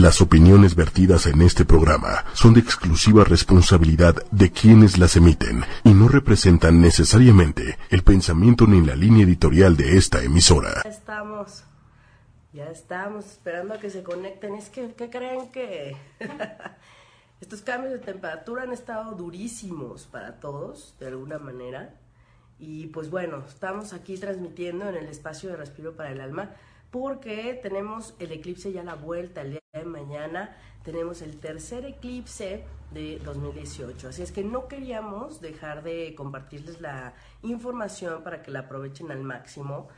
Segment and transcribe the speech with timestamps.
[0.00, 5.94] Las opiniones vertidas en este programa son de exclusiva responsabilidad de quienes las emiten y
[5.94, 10.82] no representan necesariamente el pensamiento ni la línea editorial de esta emisora.
[10.82, 11.62] Ya estamos,
[12.52, 14.56] ya estamos esperando a que se conecten.
[14.56, 15.96] Es que, ¿qué creen que
[17.40, 21.94] estos cambios de temperatura han estado durísimos para todos, de alguna manera?
[22.58, 26.50] Y pues bueno, estamos aquí transmitiendo en el espacio de Respiro para el Alma
[26.94, 31.84] porque tenemos el eclipse ya a la vuelta el día de mañana, tenemos el tercer
[31.86, 32.62] eclipse
[32.92, 38.60] de 2018, así es que no queríamos dejar de compartirles la información para que la
[38.60, 39.88] aprovechen al máximo.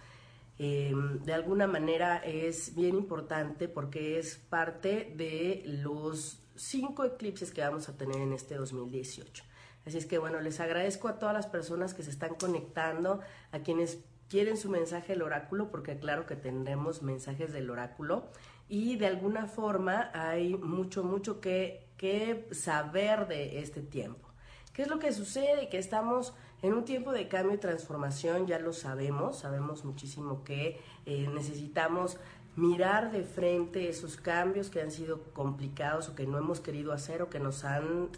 [0.58, 7.60] Em, de alguna manera es bien importante porque es parte de los cinco eclipses que
[7.60, 9.44] vamos a tener en este 2018.
[9.84, 13.20] Así es que bueno, les agradezco a todas las personas que se están conectando,
[13.52, 18.24] a quienes quieren su mensaje del oráculo, porque claro que tendremos mensajes del oráculo
[18.68, 24.28] y de alguna forma hay mucho, mucho que, que saber de este tiempo.
[24.72, 25.68] ¿Qué es lo que sucede?
[25.68, 30.80] Que estamos en un tiempo de cambio y transformación, ya lo sabemos, sabemos muchísimo que
[31.06, 32.18] eh, necesitamos
[32.56, 37.22] mirar de frente esos cambios que han sido complicados o que no hemos querido hacer
[37.22, 38.08] o que nos han,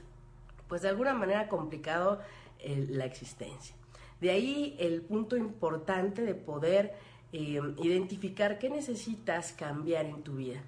[0.68, 2.20] pues de alguna manera, complicado
[2.60, 3.77] eh, la existencia.
[4.20, 6.94] De ahí el punto importante de poder
[7.32, 10.60] eh, identificar qué necesitas cambiar en tu vida.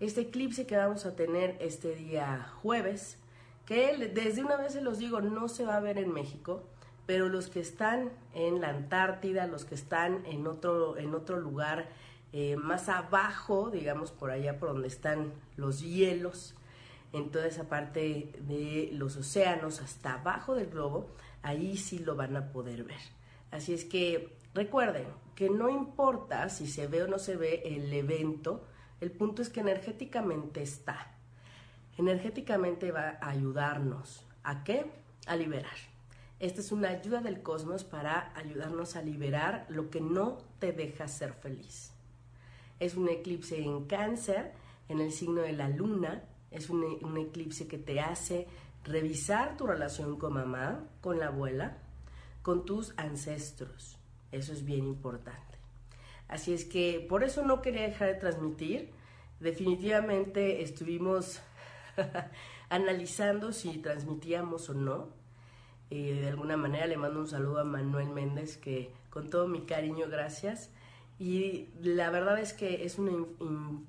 [0.00, 3.18] Este eclipse que vamos a tener este día jueves,
[3.66, 6.62] que desde una vez se los digo, no se va a ver en México,
[7.06, 11.88] pero los que están en la Antártida, los que están en otro, en otro lugar
[12.32, 16.54] eh, más abajo, digamos por allá por donde están los hielos,
[17.12, 21.06] en toda esa parte de los océanos hasta abajo del globo,
[21.44, 23.00] ahí sí lo van a poder ver.
[23.50, 25.06] Así es que recuerden
[25.36, 28.64] que no importa si se ve o no se ve el evento,
[29.00, 31.12] el punto es que energéticamente está.
[31.98, 34.24] Energéticamente va a ayudarnos.
[34.42, 34.86] ¿A qué?
[35.26, 35.76] A liberar.
[36.40, 41.06] Esta es una ayuda del cosmos para ayudarnos a liberar lo que no te deja
[41.08, 41.92] ser feliz.
[42.80, 44.52] Es un eclipse en cáncer,
[44.88, 46.24] en el signo de la luna.
[46.50, 48.48] Es un, un eclipse que te hace
[48.84, 51.78] revisar tu relación con mamá, con la abuela,
[52.42, 53.98] con tus ancestros.
[54.30, 55.58] Eso es bien importante.
[56.28, 58.92] Así es que por eso no quería dejar de transmitir.
[59.40, 61.40] Definitivamente estuvimos
[62.68, 65.08] analizando si transmitíamos o no.
[65.90, 69.62] Eh, de alguna manera le mando un saludo a Manuel Méndez, que con todo mi
[69.62, 70.70] cariño, gracias.
[71.18, 73.12] Y la verdad es que es una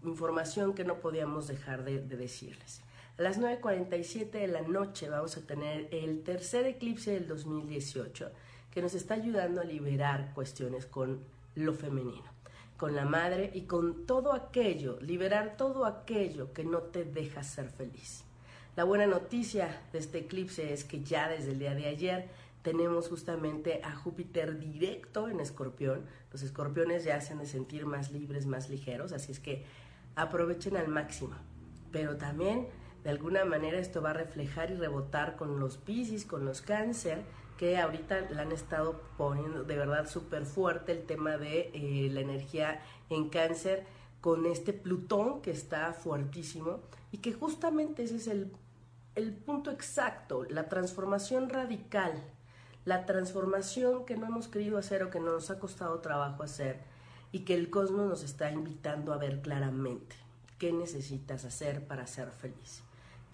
[0.04, 2.85] información que no podíamos dejar de decirles.
[3.18, 8.30] A las 9.47 de la noche vamos a tener el tercer eclipse del 2018
[8.72, 11.22] que nos está ayudando a liberar cuestiones con
[11.56, 12.30] lo femenino,
[12.76, 17.70] con la madre y con todo aquello, liberar todo aquello que no te deja ser
[17.70, 18.26] feliz.
[18.76, 22.28] La buena noticia de este eclipse es que ya desde el día de ayer
[22.64, 26.04] tenemos justamente a Júpiter directo en escorpión.
[26.34, 29.64] Los escorpiones ya se han de sentir más libres, más ligeros, así es que
[30.18, 31.36] aprovechen al máximo.
[31.94, 32.68] Pero también
[33.06, 37.22] de alguna manera esto va a reflejar y rebotar con los Pisces, con los Cáncer,
[37.56, 42.22] que ahorita le han estado poniendo de verdad súper fuerte el tema de eh, la
[42.22, 43.86] energía en Cáncer
[44.22, 46.80] con este Plutón que está fuertísimo
[47.12, 48.52] y que justamente ese es el,
[49.14, 52.24] el punto exacto, la transformación radical,
[52.86, 56.80] la transformación que no hemos querido hacer o que nos ha costado trabajo hacer
[57.32, 60.16] y que el cosmos nos está invitando a ver claramente
[60.58, 62.85] qué necesitas hacer para ser feliz.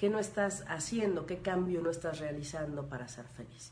[0.01, 1.27] ¿Qué no estás haciendo?
[1.27, 3.71] ¿Qué cambio no estás realizando para ser feliz?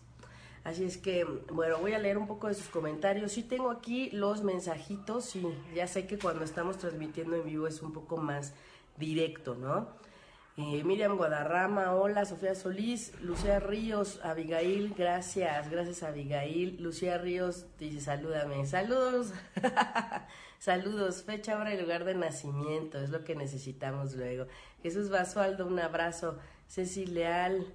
[0.64, 3.32] Así es que, bueno, voy a leer un poco de sus comentarios.
[3.32, 7.82] Sí tengo aquí los mensajitos y ya sé que cuando estamos transmitiendo en vivo es
[7.82, 8.54] un poco más
[8.96, 9.88] directo, ¿no?
[10.62, 16.78] Eh, Miriam Guadarrama, hola, Sofía Solís, Lucía Ríos, Abigail, gracias, gracias Abigail.
[16.80, 19.32] Lucía Ríos dice, salúdame, saludos,
[20.60, 24.48] saludos, fecha, hora y lugar de nacimiento, es lo que necesitamos luego.
[24.84, 26.38] Jesús Basualdo, un abrazo.
[26.68, 27.66] Ceci Leal,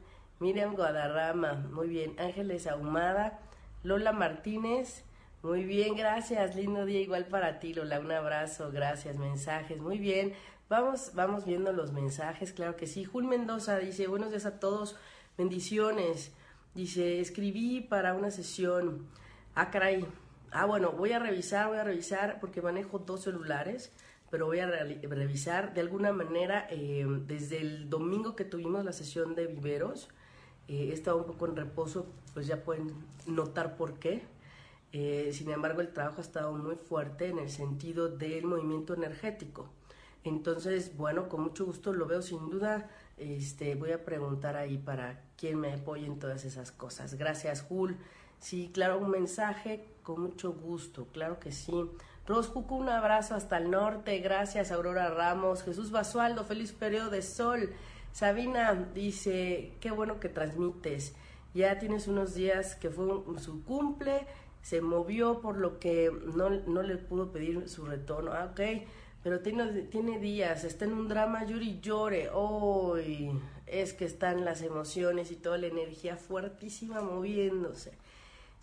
[0.41, 2.15] Miriam Guadarrama, muy bien.
[2.19, 3.41] Ángeles Ahumada,
[3.83, 5.05] Lola Martínez,
[5.43, 6.57] muy bien, gracias.
[6.57, 8.01] Lindo día igual para ti, Lola.
[8.01, 9.19] Un abrazo, gracias.
[9.19, 10.33] Mensajes, muy bien.
[10.71, 13.05] Vamos, vamos viendo los mensajes, claro que sí.
[13.05, 14.97] Jul Mendoza dice, buenos días a todos,
[15.37, 16.33] bendiciones.
[16.75, 19.07] Dice, escribí para una sesión.
[19.55, 20.07] Ah, caray.
[20.51, 23.93] Ah, bueno, voy a revisar, voy a revisar porque manejo dos celulares
[24.35, 29.37] pero voy a revisar de alguna manera eh, desde el domingo que tuvimos la sesión
[29.37, 30.09] de viveros.
[30.67, 32.97] Eh, he estado un poco en reposo, pues ya pueden
[33.29, 34.25] notar por qué.
[34.91, 39.69] Eh, sin embargo, el trabajo ha estado muy fuerte en el sentido del movimiento energético.
[40.25, 42.91] Entonces, bueno, con mucho gusto lo veo sin duda.
[43.17, 47.15] Este, voy a preguntar ahí para quien me apoye en todas esas cosas.
[47.15, 47.97] Gracias, Jul.
[48.41, 51.73] Sí, claro, un mensaje con mucho gusto, claro que sí.
[52.27, 54.19] Roscuco, un abrazo hasta el norte.
[54.21, 55.63] Gracias, Aurora Ramos.
[55.63, 57.71] Jesús Basualdo, feliz periodo de sol.
[58.13, 61.15] Sabina dice, qué bueno que transmites.
[61.53, 63.07] Ya tienes unos días que fue
[63.39, 64.27] su cumple,
[64.63, 68.33] se movió por lo que no, no le pudo pedir su retorno.
[68.33, 68.87] Ah, ok,
[69.23, 72.31] pero tiene, tiene días, está en un drama, llore y llore.
[72.33, 77.99] Hoy es que están las emociones y toda la energía fuertísima moviéndose.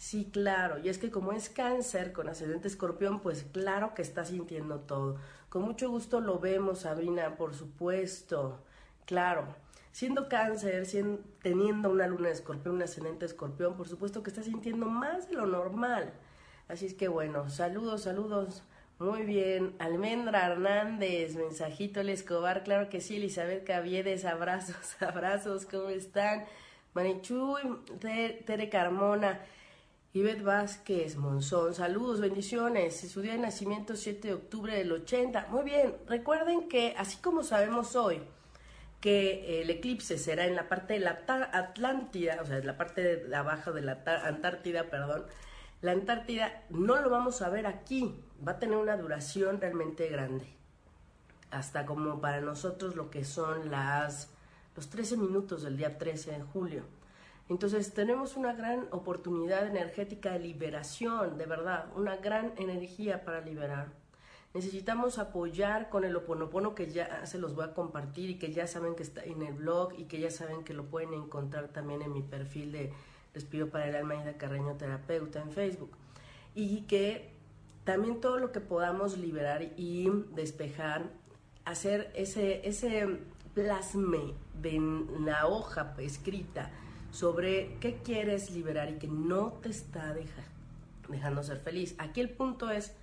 [0.02, 4.26] Sí, claro, y es que como es cáncer con ascendente escorpión, pues claro que está
[4.26, 5.18] sintiendo todo.
[5.48, 8.58] Con mucho gusto lo vemos, Sabrina, por supuesto,
[9.06, 9.46] claro.
[9.92, 10.88] Siendo cáncer,
[11.44, 15.36] teniendo una luna de escorpión, un ascendente escorpión, por supuesto que está sintiendo más de
[15.36, 16.12] lo normal.
[16.68, 18.64] Así es que bueno, saludos, saludos.
[18.98, 25.90] Muy bien, Almendra Hernández, mensajito El Escobar, claro que sí, Elizabeth Caviedes, abrazos, abrazos, ¿cómo
[25.90, 26.46] están?
[26.96, 27.62] Manichuy,
[28.00, 29.40] Tere Carmona,
[30.14, 33.00] Ivette Vázquez Monzón, saludos, bendiciones.
[33.10, 35.48] Su día de nacimiento 7 de octubre del 80.
[35.50, 38.22] Muy bien, recuerden que así como sabemos hoy
[39.00, 41.24] que el eclipse será en la parte de la
[41.54, 45.28] Atlántida, o sea, en la parte de abajo de la Antártida, perdón,
[45.82, 48.14] la Antártida no lo vamos a ver aquí,
[48.46, 50.46] va a tener una duración realmente grande.
[51.52, 54.30] Hasta como para nosotros lo que son las
[54.76, 57.01] los 13 minutos del día 13 de julio.
[57.52, 63.90] Entonces tenemos una gran oportunidad energética de liberación, de verdad, una gran energía para liberar.
[64.54, 68.68] Necesitamos apoyar con el oponopono que ya se los voy a compartir y que ya
[68.68, 72.02] saben que está en el blog y que ya saben que lo pueden encontrar también
[72.02, 72.94] en mi perfil de
[73.34, 75.92] Respiro para el Alma de Carreño Terapeuta en Facebook.
[76.56, 77.34] Y que
[77.84, 81.10] también todo lo que podamos liberar y despejar,
[81.66, 83.20] hacer ese, ese
[83.54, 84.80] plasme de
[85.20, 86.72] la hoja escrita,
[87.12, 90.16] sobre qué quieres liberar y que no te está
[91.10, 91.96] dejando ser feliz.
[91.98, 92.94] Aquí el punto es,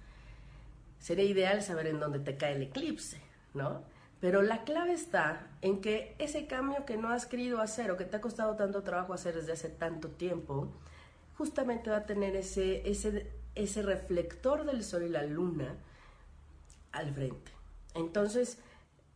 [0.99, 3.21] sería ideal saber en dónde te cae el eclipse,
[3.55, 3.83] ¿no?
[4.21, 8.05] Pero la clave está en que ese cambio que no has querido hacer o que
[8.05, 10.69] te ha costado tanto trabajo hacer desde hace tanto tiempo,
[11.37, 15.77] justamente va a tener ese, ese, ese reflector del sol y la luna
[16.91, 17.53] al frente.
[17.95, 18.59] Entonces,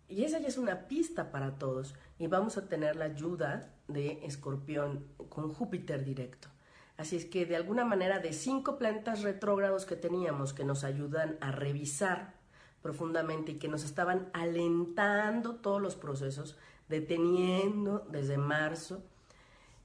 [0.09, 4.25] y esa ya es una pista para todos y vamos a tener la ayuda de
[4.25, 6.47] Escorpión con Júpiter directo.
[6.97, 11.37] Así es que de alguna manera de cinco planetas retrógrados que teníamos que nos ayudan
[11.41, 12.35] a revisar
[12.81, 16.57] profundamente y que nos estaban alentando todos los procesos,
[16.89, 19.03] deteniendo desde marzo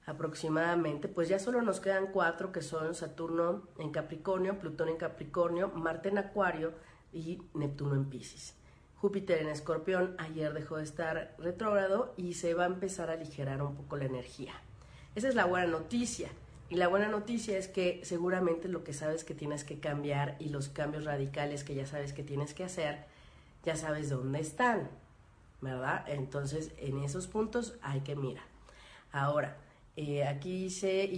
[0.06, 5.70] aproximadamente, pues ya solo nos quedan cuatro que son Saturno en Capricornio, Plutón en Capricornio,
[5.70, 6.76] Marte en Acuario
[7.12, 8.57] y Neptuno en Pisces.
[9.02, 13.62] Júpiter en Escorpión ayer dejó de estar retrógrado y se va a empezar a aligerar
[13.62, 14.54] un poco la energía.
[15.16, 16.30] Esa es la buena noticia.
[16.70, 20.50] Y la buena noticia es que seguramente lo que sabes que tienes que cambiar y
[20.50, 23.06] los cambios radicales que ya sabes que tienes que hacer,
[23.64, 24.90] ya sabes dónde están,
[25.62, 26.04] ¿verdad?
[26.08, 28.44] Entonces, en esos puntos hay que mirar.
[29.14, 29.58] Ahora,
[29.96, 31.10] eh, aquí dice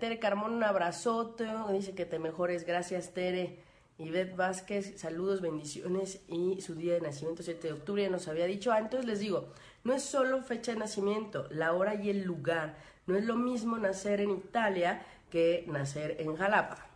[0.00, 3.65] Tere Carmón, un abrazote, dice que te mejores, gracias Tere.
[3.98, 8.70] Ivette Vázquez, saludos, bendiciones y su día de nacimiento 7 de octubre nos había dicho.
[8.70, 9.48] antes les digo,
[9.84, 12.76] no es solo fecha de nacimiento, la hora y el lugar.
[13.06, 16.86] No es lo mismo nacer en Italia que nacer en Jalapa.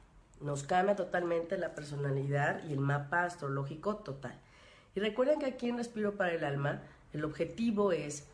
[0.43, 4.39] Nos cambia totalmente la personalidad y el mapa astrológico total.
[4.95, 6.83] Y recuerden que aquí en Respiro para el Alma,
[7.15, 8.25] el objetivo es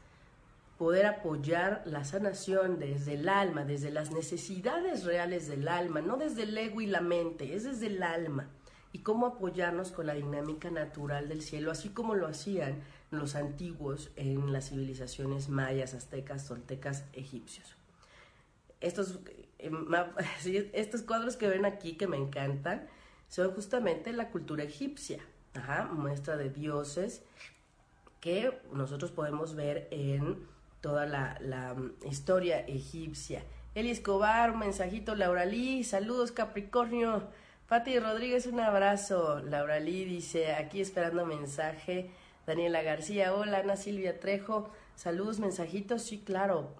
[0.76, 6.42] poder apoyar la sanación desde el alma, desde las necesidades reales del alma, no desde
[6.42, 8.48] el ego y la mente, es desde el alma.
[8.96, 14.10] Y cómo apoyarnos con la dinámica natural del cielo, así como lo hacían los antiguos
[14.16, 17.76] en las civilizaciones mayas, aztecas, toltecas, egipcios.
[18.80, 19.20] Estos,
[19.58, 19.70] eh,
[20.72, 22.88] estos cuadros que ven aquí que me encantan
[23.28, 25.20] son justamente la cultura egipcia,
[25.92, 27.22] muestra de dioses
[28.22, 30.38] que nosotros podemos ver en
[30.80, 33.44] toda la, mm, historia egipcia.
[33.74, 37.28] Eli Escobar, un mensajito, Laura Lee, saludos Capricornio.
[37.68, 39.40] Pati Rodríguez, un abrazo.
[39.40, 42.10] Laura Lee dice, aquí esperando mensaje.
[42.46, 46.70] Daniela García, hola Ana Silvia Trejo, saludos, mensajitos, sí, claro.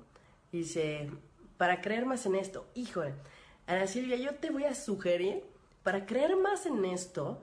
[0.52, 1.10] Dice,
[1.56, 3.14] para creer más en esto, híjole,
[3.66, 5.42] Ana Silvia, yo te voy a sugerir,
[5.82, 7.42] para creer más en esto,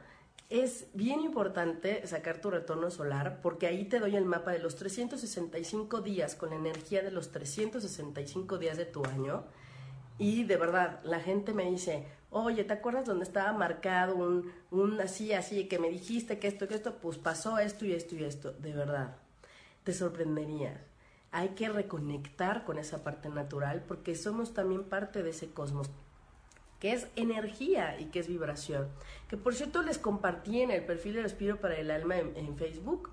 [0.50, 4.78] es bien importante sacar tu retorno solar porque ahí te doy el mapa de los
[4.78, 9.46] 365 días con la energía de los 365 días de tu año
[10.18, 15.00] Y de verdad, la gente me dice, oye, ¿te acuerdas donde estaba marcado un, un
[15.00, 16.98] así, así, que me dijiste que esto, que esto?
[17.02, 18.52] Pues pasó esto y esto y esto.
[18.52, 19.16] De verdad,
[19.84, 20.80] te sorprenderías.
[21.32, 25.90] Hay que reconectar con esa parte natural porque somos también parte de ese cosmos
[26.84, 28.90] que es energía y que es vibración.
[29.30, 33.10] Que por cierto les compartí en el perfil de Respiro para el Alma en, Facebook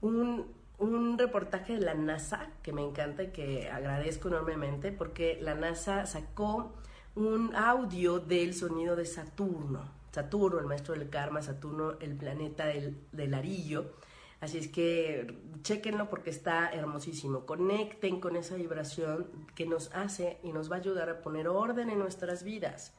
[0.00, 5.54] un, un, reportaje de la NASA que me encanta y que agradezco enormemente porque la
[5.54, 6.74] NASA sacó
[7.16, 9.92] un audio del sonido de Saturno.
[10.10, 13.92] Saturno, el maestro del karma, Saturno, el planeta del, del arillo.
[14.40, 17.46] Así es que chequenlo porque está hermosísimo.
[17.46, 21.88] Conecten con esa vibración que nos hace y nos va a ayudar a poner orden
[21.88, 22.92] en nuestras vidas.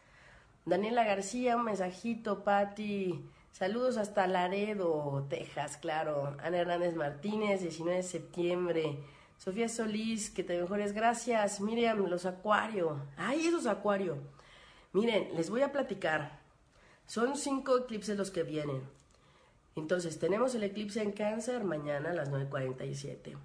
[0.66, 3.24] Daniela García, un mensajito, Patti.
[3.52, 6.36] Saludos hasta Laredo, Texas, claro.
[6.44, 9.00] Ana Hernández Martínez, 19 de septiembre.
[9.38, 11.62] Sofía Solís, que te mejores, gracias.
[11.62, 13.02] Miriam, los acuario.
[13.18, 14.18] Ay, esos acuario.
[14.94, 16.40] Miren, les voy a platicar.
[17.06, 18.82] Son cinco eclipses los que vienen.
[19.76, 23.36] Entonces, tenemos el eclipse en cáncer mañana a las 9.47.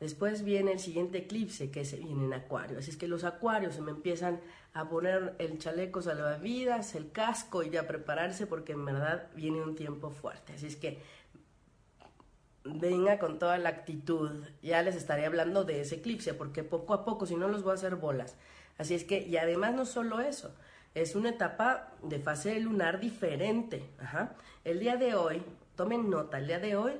[0.00, 2.78] Después viene el siguiente eclipse que se viene en acuario.
[2.78, 4.40] Así es que los acuarios se me empiezan
[4.74, 9.74] a poner el chaleco salvavidas, el casco y ya prepararse porque en verdad viene un
[9.74, 10.52] tiempo fuerte.
[10.52, 10.98] Así es que
[12.74, 14.44] venga con toda la actitud.
[14.62, 17.72] Ya les estaré hablando de ese eclipse porque poco a poco, si no los voy
[17.72, 18.36] a hacer bolas.
[18.78, 20.54] Así es que, y además no solo eso,
[20.94, 23.90] es una etapa de fase lunar diferente.
[24.64, 25.42] El día de hoy,
[25.74, 26.92] tomen nota, el día de hoy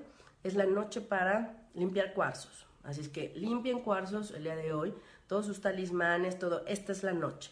[0.45, 2.67] es la noche para limpiar cuarzos.
[2.85, 4.95] Así es que limpien cuarzos el día de hoy,
[5.27, 7.51] todos sus talismanes, todo, esta es la noche.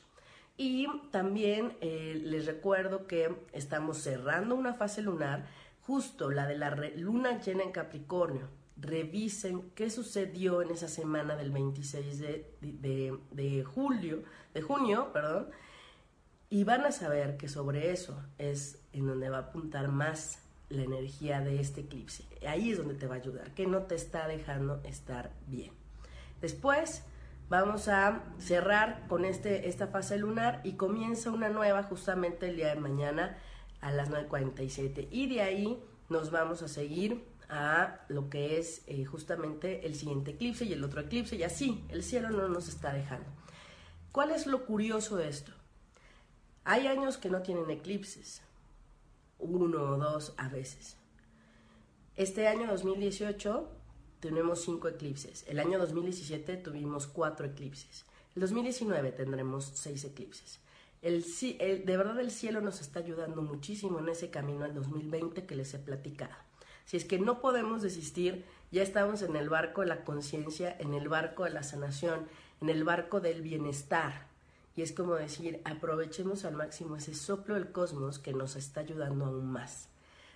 [0.57, 5.47] Y también eh, les recuerdo que estamos cerrando una fase lunar,
[5.87, 8.49] justo la de la luna llena en Capricornio.
[8.77, 14.23] Revisen qué sucedió en esa semana del 26 de, de julio,
[14.53, 15.49] de junio, perdón,
[16.51, 20.83] y van a saber que sobre eso es en donde va a apuntar más la
[20.83, 22.25] energía de este eclipse.
[22.47, 25.73] Ahí es donde te va a ayudar, que no te está dejando estar bien.
[26.41, 27.03] Después
[27.49, 32.69] vamos a cerrar con este, esta fase lunar y comienza una nueva justamente el día
[32.69, 33.37] de mañana
[33.85, 35.09] a las 9.47.
[35.11, 40.33] Y de ahí nos vamos a seguir a lo que es eh, justamente el siguiente
[40.33, 43.29] eclipse y el otro eclipse y así, el cielo no nos está dejando.
[44.11, 45.53] ¿Cuál es lo curioso de esto?
[46.65, 48.41] Hay años que no tienen eclipses,
[49.39, 50.97] uno o dos a veces.
[52.17, 53.69] Este año 2018
[54.21, 55.45] tenemos cinco eclipses.
[55.47, 58.07] El año 2017 tuvimos cuatro eclipses.
[58.35, 60.64] El 2019 tendremos seis eclipses.
[61.05, 65.75] De verdad el cielo nos está ayudando muchísimo en ese camino al 2020 que les
[65.75, 66.35] he platicado.
[66.87, 70.95] Si es que no podemos desistir, ya estamos en el barco de la conciencia, en
[70.95, 72.27] el barco de la sanación,
[72.63, 74.27] en el barco del bienestar.
[74.77, 79.27] Y es como decir, aprovechemos al máximo ese soplo del cosmos que nos está ayudando
[79.27, 79.89] aún más.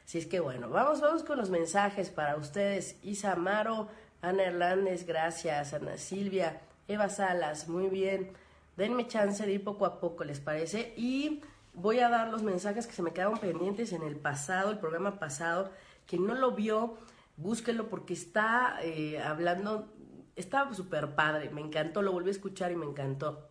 [0.05, 2.97] Así es que bueno, vamos, vamos con los mensajes para ustedes.
[3.03, 3.89] Isa Amaro,
[4.21, 5.73] Ana Hernández, gracias.
[5.73, 8.33] Ana Silvia, Eva Salas, muy bien.
[8.79, 10.95] Denme chance de ir poco a poco, ¿les parece?
[10.97, 11.43] Y
[11.75, 15.19] voy a dar los mensajes que se me quedaron pendientes en el pasado, el programa
[15.19, 15.73] pasado.
[16.07, 16.97] Quien no lo vio,
[17.37, 19.93] búsquenlo porque está eh, hablando,
[20.37, 23.49] está súper padre, me encantó, lo volví a escuchar y me encantó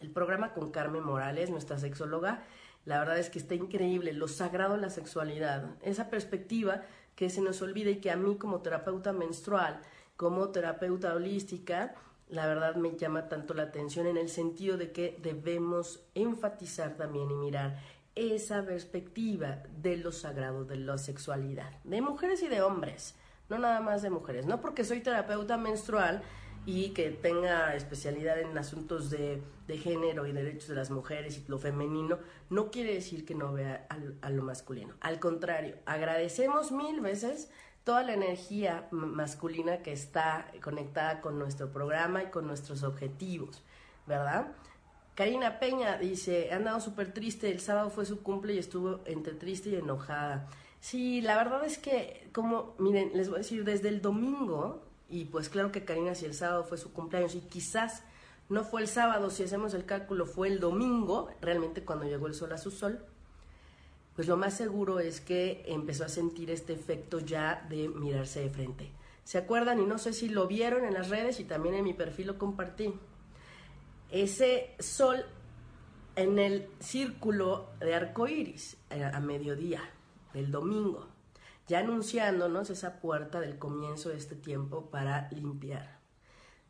[0.00, 2.42] el programa con Carmen Morales, nuestra sexóloga.
[2.86, 6.80] La verdad es que está increíble, lo sagrado la sexualidad, esa perspectiva
[7.14, 9.82] que se nos olvida y que a mí como terapeuta menstrual,
[10.16, 11.94] como terapeuta holística,
[12.32, 17.30] la verdad me llama tanto la atención en el sentido de que debemos enfatizar también
[17.30, 17.78] y mirar
[18.14, 23.14] esa perspectiva de lo sagrado, de la sexualidad, de mujeres y de hombres,
[23.48, 26.22] no nada más de mujeres, no porque soy terapeuta menstrual,
[26.64, 29.42] y que tenga especialidad en asuntos de,
[29.82, 32.18] género y derechos de las mujeres y lo femenino,
[32.50, 34.94] no quiere decir que no vea a, lo masculino.
[35.00, 37.50] Al contrario, agradecemos mil veces
[37.84, 43.62] toda la energía masculina que está conectada con nuestro programa y con nuestros objetivos,
[44.06, 44.52] ¿verdad?
[45.14, 49.34] Karina Peña dice, he andado súper triste, el sábado fue su cumple y estuvo entre
[49.34, 50.48] triste y enojada.
[50.80, 55.26] Sí, la verdad es que, como, miren, les voy a decir, desde el domingo y
[55.26, 58.02] pues claro que Karina, si el sábado fue su cumpleaños y quizás
[58.48, 62.34] no fue el sábado, si hacemos el cálculo, fue el domingo, realmente cuando llegó el
[62.34, 63.04] sol a su sol,
[64.14, 68.50] pues lo más seguro es que empezó a sentir este efecto ya de mirarse de
[68.50, 68.90] frente.
[69.24, 69.80] ¿Se acuerdan?
[69.80, 72.38] Y no sé si lo vieron en las redes y también en mi perfil lo
[72.38, 72.92] compartí.
[74.10, 75.24] Ese sol
[76.16, 79.80] en el círculo de arco iris eh, a mediodía
[80.34, 81.12] del domingo
[81.68, 85.98] ya anunciándonos esa puerta del comienzo de este tiempo para limpiar,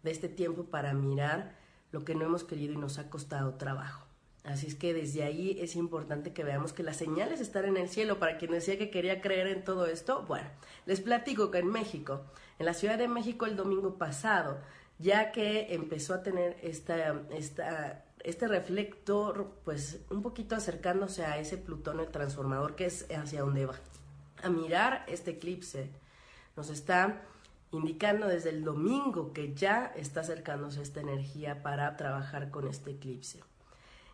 [0.02, 1.56] de este tiempo para mirar
[1.90, 4.06] lo que no hemos querido y nos ha costado trabajo.
[4.44, 7.88] Así es que desde ahí es importante que veamos que las señales están en el
[7.88, 8.18] cielo.
[8.18, 10.48] Para quien decía que quería creer en todo esto, bueno,
[10.84, 12.22] les platico que en México,
[12.58, 14.58] en la Ciudad de México el domingo pasado,
[14.98, 21.56] ya que empezó a tener esta, esta, este reflector, pues un poquito acercándose a ese
[21.56, 23.78] Plutón el transformador, que es hacia donde va
[24.42, 25.90] a mirar este eclipse.
[26.56, 27.22] Nos está
[27.70, 33.40] indicando desde el domingo que ya está acercándose esta energía para trabajar con este eclipse.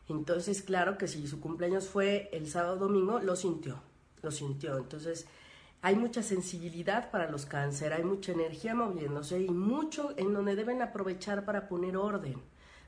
[0.08, 3.82] Entonces, claro que si su cumpleaños fue el sábado domingo, lo sintió,
[4.22, 4.76] lo sintió.
[4.78, 5.26] Entonces,
[5.82, 10.82] hay mucha sensibilidad para los cáncer, hay mucha energía moviéndose y mucho en donde deben
[10.82, 12.36] aprovechar para poner orden,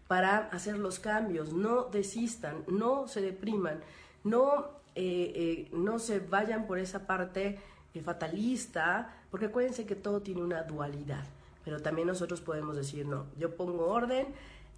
[0.08, 1.52] para hacer los cambios.
[1.52, 3.80] No desistan, no se depriman,
[4.24, 7.60] no, eh, eh, no se vayan por esa parte
[7.94, 11.24] eh, fatalista, porque acuérdense que todo tiene una dualidad.
[11.64, 14.26] Pero también nosotros podemos decir, no, yo pongo orden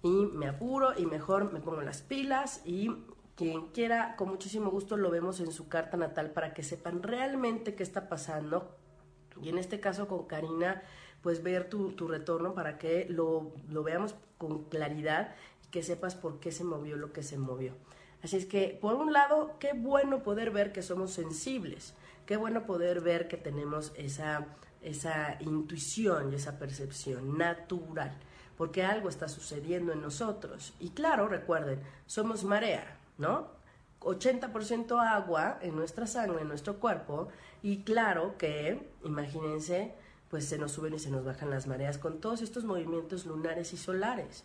[0.03, 2.91] y me apuro y mejor me pongo las pilas y
[3.35, 7.73] quien quiera, con muchísimo gusto lo vemos en su carta natal para que sepan realmente
[7.73, 8.75] qué está pasando.
[9.41, 10.83] Y en este caso con Karina,
[11.21, 16.15] pues ver tu, tu retorno para que lo, lo veamos con claridad y que sepas
[16.15, 17.73] por qué se movió lo que se movió.
[18.21, 21.93] Así es que, por un lado, qué bueno poder ver que somos sensibles,
[22.25, 24.45] qué bueno poder ver que tenemos esa,
[24.81, 28.17] esa intuición y esa percepción natural
[28.57, 30.73] porque algo está sucediendo en nosotros.
[30.79, 33.47] Y claro, recuerden, somos marea, ¿no?
[34.01, 37.29] 80% agua en nuestra sangre, en nuestro cuerpo,
[37.61, 39.93] y claro que, imagínense,
[40.29, 43.71] pues se nos suben y se nos bajan las mareas con todos estos movimientos lunares
[43.73, 44.43] y solares.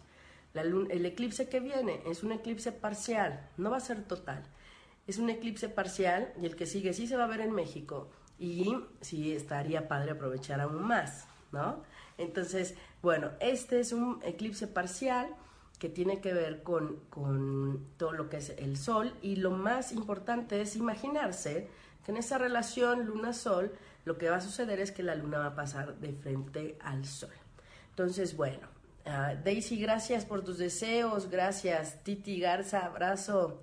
[0.54, 4.42] el eclipse que viene es un eclipse parcial, no va a ser total.
[5.06, 8.08] Es un eclipse parcial y el que sigue sí se va a ver en México
[8.38, 11.82] y sí estaría padre aprovechar aún más, ¿no?
[12.18, 15.28] Entonces, bueno, este es un eclipse parcial
[15.78, 16.98] que tiene que ver con,
[17.96, 21.68] todo lo que es el Sol y lo más importante es imaginarse
[22.04, 23.72] que en esa relación Luna-Sol
[24.04, 27.04] lo que va a suceder es que la Luna va a pasar de frente al
[27.04, 27.30] Sol.
[27.90, 28.66] Entonces, bueno,
[29.06, 32.02] ah, Daisy, gracias por tus deseos, gracias.
[32.02, 33.62] Titi Garza, abrazo.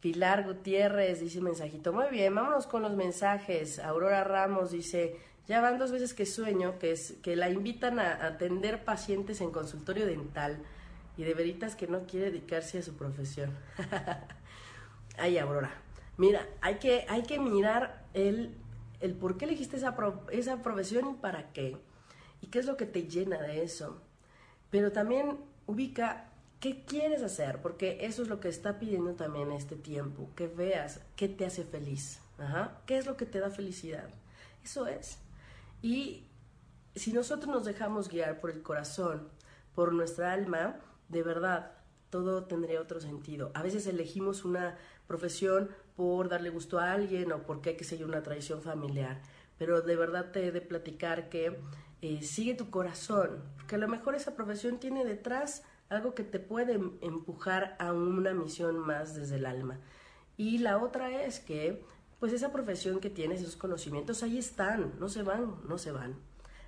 [0.00, 1.92] Pilar Gutiérrez dice mensajito.
[1.92, 3.78] Muy bien, vámonos con los mensajes.
[3.78, 5.16] Aurora Ramos dice,
[5.48, 9.50] ya van dos veces que sueño, que es que la invitan a atender pacientes en
[9.50, 10.58] consultorio dental
[11.16, 13.50] y de veritas que no quiere dedicarse a su profesión.
[15.18, 15.72] Ay, Aurora.
[16.16, 18.54] Mira, hay que, hay que mirar el,
[19.00, 19.96] el por qué elegiste esa,
[20.30, 21.76] esa profesión y para qué.
[22.40, 24.00] Y qué es lo que te llena de eso.
[24.70, 26.28] Pero también ubica
[26.60, 31.00] qué quieres hacer, porque eso es lo que está pidiendo también este tiempo, que veas
[31.14, 32.80] qué te hace feliz, Ajá.
[32.86, 34.08] qué es lo que te da felicidad.
[34.64, 35.18] Eso es.
[35.82, 36.26] Y
[36.94, 39.28] si nosotros nos dejamos guiar por el corazón,
[39.74, 41.72] por nuestra alma, de verdad,
[42.10, 43.50] todo tendría otro sentido.
[43.54, 48.06] A veces elegimos una profesión por darle gusto a alguien o porque hay que seguir
[48.06, 49.20] una tradición familiar,
[49.58, 51.58] pero de verdad te he de platicar que
[52.02, 56.38] eh, sigue tu corazón, porque a lo mejor esa profesión tiene detrás algo que te
[56.38, 59.78] puede em, empujar a una misión más desde el alma.
[60.36, 61.84] Y la otra es que
[62.20, 66.16] pues esa profesión que tienes, esos conocimientos, ahí están, no se van, no se van.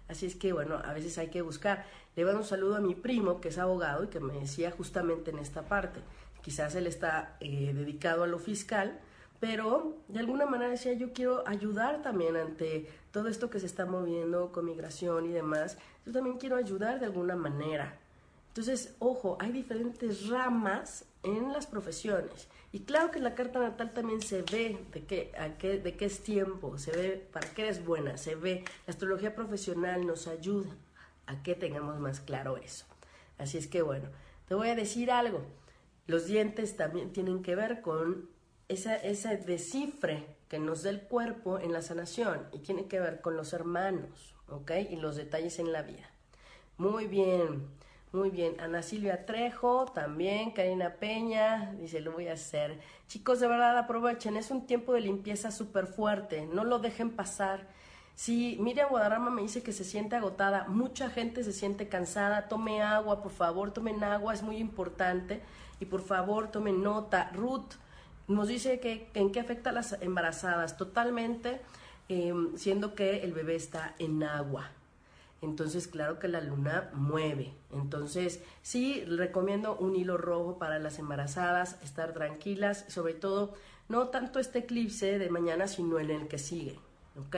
[0.08, 1.84] Así es que, bueno, a veces hay que buscar.
[2.16, 5.30] Le mando un saludo a mi primo, que es abogado y que me decía justamente
[5.30, 6.00] en esta parte.
[6.42, 8.98] Quizás él está eh, dedicado a lo fiscal,
[9.40, 13.86] pero de alguna manera decía, yo quiero ayudar también ante todo esto que se está
[13.86, 15.76] moviendo con migración y demás.
[16.06, 17.98] Yo también quiero ayudar de alguna manera.
[18.58, 22.48] Entonces, ojo, hay diferentes ramas en las profesiones.
[22.72, 25.30] Y claro que en la carta natal también se ve de qué,
[25.78, 28.64] de qué es tiempo, se ve para qué eres buena, se ve.
[28.88, 30.74] La astrología profesional nos ayuda
[31.26, 32.84] a que tengamos más claro eso.
[33.38, 34.08] Así es que bueno,
[34.48, 35.40] te voy a decir algo.
[36.08, 38.28] Los dientes también tienen que ver con
[38.66, 43.20] esa, ese descifre que nos da el cuerpo en la sanación y tiene que ver
[43.20, 44.72] con los hermanos, ¿ok?
[44.90, 46.10] Y los detalles en la vida.
[46.76, 47.77] Muy bien.
[48.10, 52.80] Muy bien, Ana Silvia Trejo, también, Karina Peña, dice, lo voy a hacer.
[53.06, 57.66] Chicos, de verdad aprovechen, es un tiempo de limpieza súper fuerte, no lo dejen pasar.
[58.14, 62.82] Si Miriam Guadarrama me dice que se siente agotada, mucha gente se siente cansada, tome
[62.82, 65.42] agua, por favor, tomen agua, es muy importante.
[65.78, 67.30] Y por favor, tomen nota.
[67.34, 67.74] Ruth
[68.26, 71.60] nos dice que en qué afecta a las embarazadas, totalmente,
[72.08, 74.70] eh, siendo que el bebé está en agua
[75.40, 77.54] entonces claro que la luna mueve.
[77.72, 83.54] Entonces sí recomiendo un hilo rojo para las embarazadas, estar tranquilas, sobre todo
[83.88, 86.78] no tanto este eclipse de mañana, sino en el que sigue.
[87.18, 87.36] ¿Ok?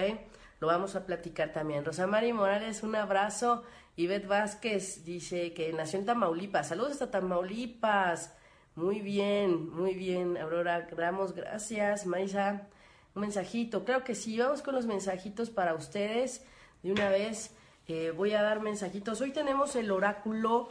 [0.61, 1.85] lo vamos a platicar también.
[1.85, 3.65] Rosa Mari Morales, un abrazo.
[3.97, 6.69] Ivette Vázquez dice que nació en Tamaulipas.
[6.69, 8.35] Saludos hasta Tamaulipas.
[8.77, 10.37] Muy bien, muy bien.
[10.37, 12.07] Aurora Ramos, gracias.
[12.07, 12.69] Maisa,
[13.15, 13.85] un mensajito.
[13.85, 16.45] Claro que sí, vamos con los mensajitos para ustedes.
[16.83, 17.57] De una vez
[17.93, 19.21] eh, voy a dar mensajitos.
[19.21, 20.69] Hoy tenemos el oráculo,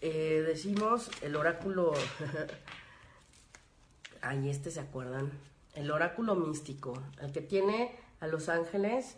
[0.00, 1.94] eh, decimos el oráculo...
[4.20, 5.30] Ay, este se acuerdan.
[5.74, 9.16] El oráculo místico, el que tiene a los ángeles,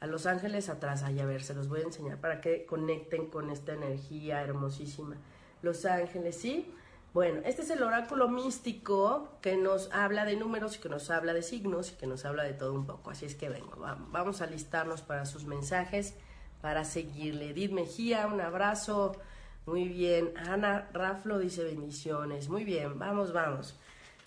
[0.00, 1.02] a los ángeles atrás.
[1.02, 5.16] Ay, a ver, se los voy a enseñar para que conecten con esta energía hermosísima.
[5.62, 6.72] Los ángeles, ¿sí?
[7.14, 11.32] Bueno, este es el oráculo místico que nos habla de números y que nos habla
[11.32, 13.10] de signos y que nos habla de todo un poco.
[13.10, 16.14] Así es que vengo, vamos a listarnos para sus mensajes,
[16.60, 17.50] para seguirle.
[17.50, 19.12] Edith Mejía, un abrazo.
[19.66, 20.32] Muy bien.
[20.36, 22.48] Ana Raflo dice bendiciones.
[22.48, 23.78] Muy bien, vamos, vamos.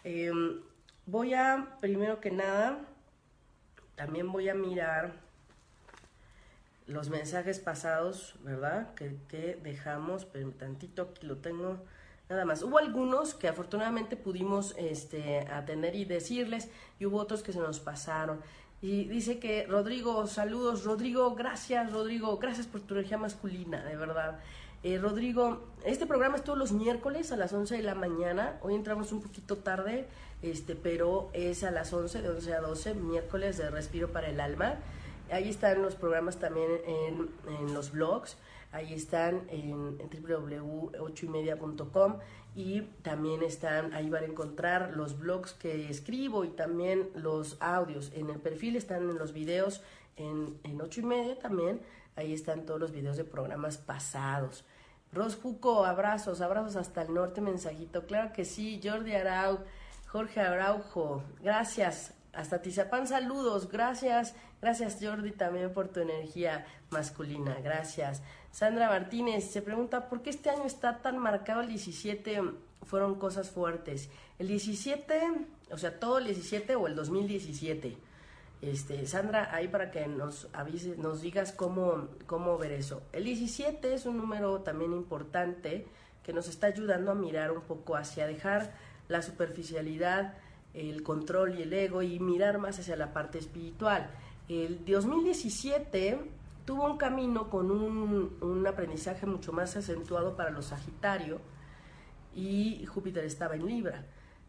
[0.04, 0.62] Em,
[1.06, 2.80] voy a, primero que nada,
[3.96, 5.14] también voy a mirar
[6.88, 8.94] los mensajes pasados, ¿verdad?
[8.96, 11.84] Que, que dejamos, pero tantito aquí lo tengo
[12.32, 12.64] nada más.
[12.64, 17.80] Hubo algunos que afortunadamente pudimos este, atender y decirles, y hubo otros que se nos
[17.80, 18.42] pasaron.
[18.82, 24.40] Y dice que Rodrigo, saludos, Rodrigo, gracias, Rodrigo, gracias por tu energía masculina, de verdad.
[24.84, 28.58] Eh, Rodrigo, este programa es todos los miércoles a las 11 de la mañana.
[28.64, 30.08] Hoy entramos un poquito tarde,
[30.42, 34.40] este, pero es a las 11, de 11 a 12, miércoles de Respiro para el
[34.40, 34.78] Alma.
[35.32, 38.38] Ahí están los programas también en, en los blogs.
[38.72, 42.16] Ahí están en, www.ochoymedia.com
[42.56, 48.12] y también están, ahí van a encontrar los blogs que escribo y también los audios.
[48.14, 49.82] En el perfil están en los videos
[50.18, 51.82] en, en ocho y media también.
[52.16, 54.66] Ahí están todos los videos de programas pasados.
[55.14, 55.40] Ros
[55.86, 58.06] abrazos, abrazos hasta el norte, mensajito.
[58.06, 59.60] Claro que sí, Jordi Arau,
[60.08, 62.14] Jorge Araujo, gracias.
[62.34, 64.36] Hasta Tizapán, saludos, gracias.
[64.62, 68.22] Gracias Jordi también por tu energía masculina, gracias.
[68.52, 72.42] Sandra Martínez se pregunta, ¿por qué este año está tan marcado el 17?
[72.84, 74.10] Fueron cosas fuertes.
[74.40, 75.22] El 17,
[75.72, 77.98] o sea, todo el 17 o el 2017.
[78.62, 83.02] Este, Sandra, ahí para que nos avises, nos digas cómo, cómo ver eso.
[83.14, 85.88] El 17 es un número también importante
[86.22, 88.74] que nos está ayudando a mirar un poco hacia dejar
[89.08, 90.36] la superficialidad,
[90.74, 94.10] el control y el ego y mirar más hacia la parte espiritual.
[94.48, 96.20] El 2017
[96.66, 101.40] tuvo un camino con un, aprendizaje mucho más acentuado para los Sagitario
[102.36, 104.06] y Júpiter estaba en Libra.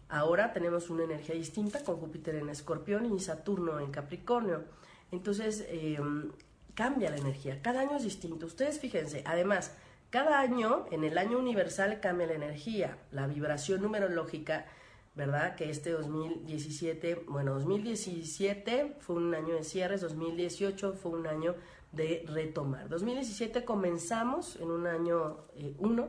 [0.08, 4.64] Ahora tenemos una energía distinta con Júpiter en Escorpión y Saturno en Capricornio.
[5.10, 6.30] Entonces em,
[6.74, 8.46] cambia la energía, cada año es distinto.
[8.46, 9.72] Ustedes fíjense, además,
[10.10, 14.66] cada año, en el año universal cambia la energía, la vibración numerológica,
[15.14, 15.54] ¿verdad?
[15.56, 21.54] Que este 2017, bueno, 2017 fue un año de cierres, 2018 fue un año
[21.92, 22.88] de retomar.
[22.88, 25.44] 2017 comenzamos en un año
[25.78, 26.08] 1 eh,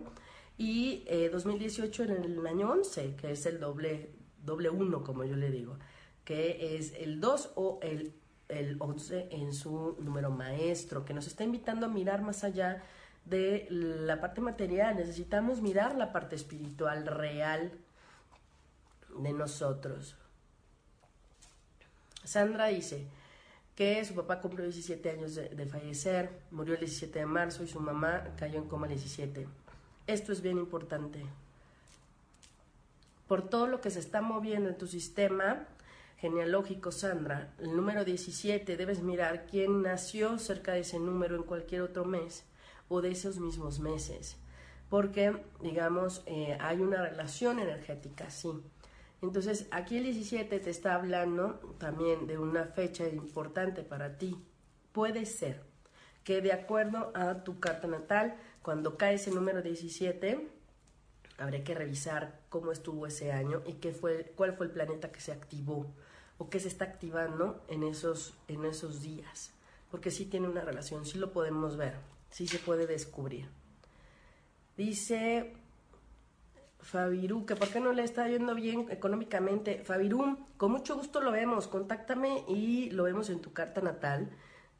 [0.58, 4.12] y 2018 eh, en el año 11, que es el doble,
[4.43, 5.78] doble 1, como yo le digo,
[6.24, 8.13] que es el 2 o el,
[8.48, 12.82] el 11 en su número maestro, que nos está invitando a mirar más allá
[13.26, 14.96] de la parte material.
[14.96, 17.72] Necesitamos mirar la parte espiritual real
[19.19, 20.15] de nosotros.
[22.24, 23.08] Sandra dice,
[23.75, 27.79] que su papá cumplió 17 años de, fallecer, murió el 17 de marzo y su
[27.79, 29.47] mamá cayó en coma el 17.
[30.05, 31.25] Esto es bien importante.
[33.27, 35.65] Por todo lo que se está moviendo en tu sistema
[36.17, 41.81] genealógico, Sandra, el número 17, debes mirar quién nació cerca de ese número en cualquier
[41.81, 42.43] otro mes
[42.89, 44.38] o de esos mismos meses.
[44.89, 48.51] Porque, digamos, eh, hay una relación energética, sí
[49.23, 54.38] entonces, aquí el 17 te está hablando también de una fecha importante para ti.
[54.91, 55.63] Puede ser
[56.25, 60.49] que de acuerdo a tu carta natal, cuando cae ese número 17,
[61.38, 65.21] habría que revisar cómo estuvo ese año y qué fue, cuál fue el planeta que
[65.21, 65.88] se activó
[66.38, 69.53] o que se está activando en esos, en esos días.
[69.89, 71.95] Porque sí tiene una relación, sí lo podemos ver,
[72.29, 73.47] sí se puede descubrir.
[74.75, 75.53] Dice
[76.84, 79.82] Fabirú, que por qué no le está yendo bien económicamente.
[79.86, 84.30] Fabirú, con mucho gusto lo vemos, contáctame y lo vemos en tu carta natal.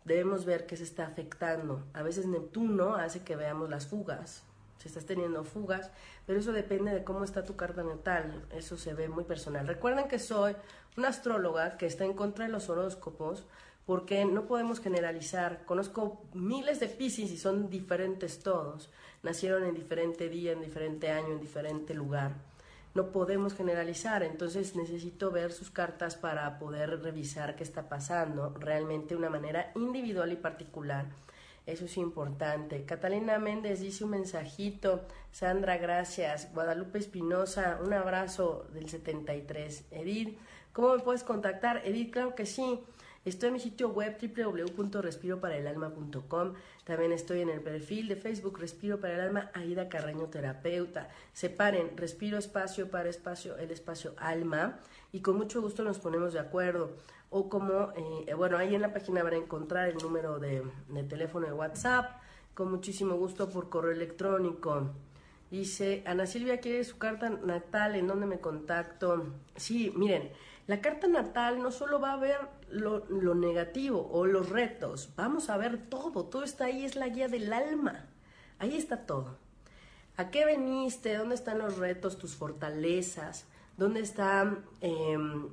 [0.04, 1.86] Debemos ver qué se está afectando.
[1.94, 4.44] A veces Neptuno hace que veamos las fugas,
[4.78, 5.92] si estás teniendo fugas,
[6.26, 9.66] pero eso depende de cómo está tu carta natal, eso se ve muy personal.
[9.66, 10.58] Recuerden que soy
[10.98, 13.46] una astróloga que está en contra de los horóscopos,
[13.86, 15.66] porque no podemos generalizar.
[15.66, 18.90] Conozco miles de Pisces y son diferentes todos
[19.24, 22.34] nacieron en diferente día, en diferente año, en diferente lugar.
[22.94, 29.16] no podemos generalizar, entonces necesito ver sus cartas para poder revisar qué está pasando realmente
[29.16, 31.08] de una manera individual y particular.
[31.66, 32.84] Eso es importante.
[32.86, 35.06] Catalina Méndez dice un mensajito.
[35.32, 36.54] Sandra, gracias.
[36.54, 39.86] Guadalupe Espinosa, un abrazo del 73.
[39.92, 40.38] Edith,
[40.74, 41.82] ¿cómo me puedes contactar?
[41.86, 42.84] Edith, claro que sí.
[43.26, 46.54] Estoy en mi sitio web www.respiroparaelalma.com.
[46.84, 51.08] También estoy en el perfil de Facebook Respiro para el Alma, Aida Carreño Terapeuta.
[51.32, 54.82] Separen, respiro espacio para espacio, el espacio alma.
[55.14, 56.98] Y con mucho gusto nos ponemos de acuerdo.
[57.30, 57.94] O como,
[58.28, 61.54] eh, bueno, ahí en la página van a encontrar el número de, de teléfono de
[61.54, 62.20] WhatsApp.
[62.54, 64.90] Con muchísimo gusto por correo electrónico.
[65.54, 69.36] Dice, Ana Silvia quiere su carta natal, ¿en dónde me contacto?
[69.56, 70.32] Sí, miren,
[70.66, 72.40] la carta natal no solo va a ver
[72.70, 77.28] lo, negativo o los retos, vamos a ver todo, todo está ahí, es la guía
[77.28, 78.08] del alma,
[78.58, 79.38] ahí está todo.
[80.18, 81.16] ¿A qué veniste?
[81.16, 83.46] ¿Dónde están los retos, tus fortalezas?
[83.78, 85.50] ¿Dónde está em,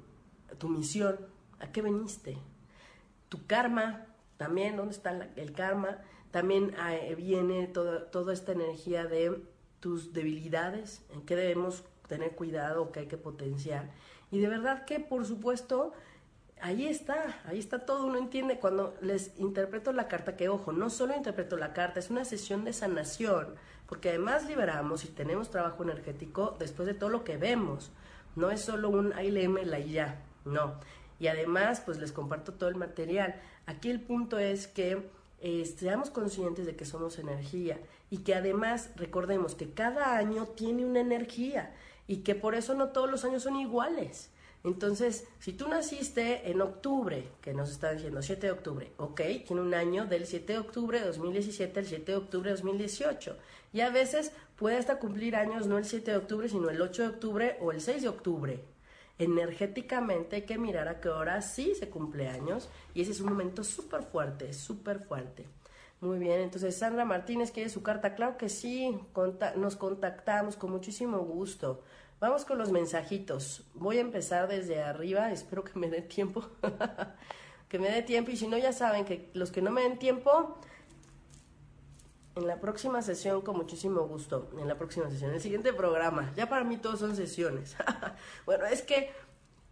[0.57, 1.19] tu misión?
[1.59, 2.39] ¿A qué veniste?
[3.29, 4.07] Tu karma,
[4.39, 5.99] también, ¿dónde está el karma?
[6.31, 9.43] También eh, viene toda esta energía de
[9.81, 13.91] tus debilidades, en qué debemos tener cuidado qué hay que potenciar
[14.31, 15.93] y de verdad que, por supuesto,
[16.61, 18.07] ahí está, ahí está todo.
[18.07, 22.11] Uno entiende cuando les interpreto la carta, que ojo, no solo interpreto la carta, es
[22.11, 23.55] una sesión de sanación,
[23.87, 27.91] porque además liberamos y tenemos trabajo energético después de todo lo que vemos.
[28.37, 30.79] No es solo un ahí la y ya, no.
[31.19, 33.41] Y además, pues les comparto todo el material.
[33.67, 37.79] Aquí el punto es que eh, seamos conscientes de que somos energía
[38.11, 41.75] y que además recordemos que cada año tiene una energía
[42.07, 44.31] y que por eso no todos los años son iguales.
[44.63, 49.63] Entonces, si tú naciste en octubre, que nos están diciendo 7 de octubre, ok, tiene
[49.63, 53.37] un año del 7 de octubre de 2017 al 7 de octubre de 2018.
[53.73, 57.03] Y a veces puede hasta cumplir años no el 7 de octubre, sino el 8
[57.03, 58.65] de octubre o el 6 de octubre.
[59.21, 63.29] Energéticamente hay que mirar a qué hora sí se cumple años y ese es un
[63.29, 65.47] momento súper fuerte, súper fuerte.
[66.01, 68.15] Muy bien, entonces Sandra Martínez quiere su carta.
[68.15, 68.99] Claro que sí,
[69.57, 71.83] nos contactamos con muchísimo gusto.
[72.19, 73.67] Vamos con los mensajitos.
[73.75, 76.43] Voy a empezar desde arriba, espero que me dé tiempo.
[77.69, 79.99] que me dé tiempo y si no ya saben que los que no me den
[79.99, 80.59] tiempo,
[82.41, 84.51] en la próxima sesión con muchísimo gusto.
[84.59, 86.33] En la próxima sesión, el siguiente programa.
[86.37, 87.77] Ya para mí todos son sesiones.
[88.47, 89.11] bueno, es que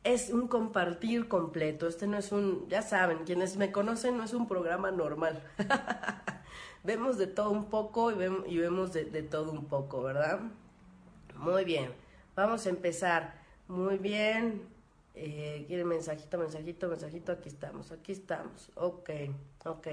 [0.04, 1.88] es un compartir completo.
[1.88, 5.42] Este no es un, ya saben, quienes me conocen, no es un programa normal.
[6.84, 8.14] vemos de todo un poco y,
[8.58, 10.40] vemos, de, todo un poco, ¿verdad?
[11.36, 11.92] Muy bien,
[12.36, 13.34] vamos a empezar.
[13.66, 14.62] Muy bien.
[15.14, 17.32] Eh, ¿Quieren mensajito, mensajito, mensajito?
[17.32, 18.70] Aquí estamos, aquí estamos.
[18.76, 19.10] Ok,
[19.64, 19.88] ok.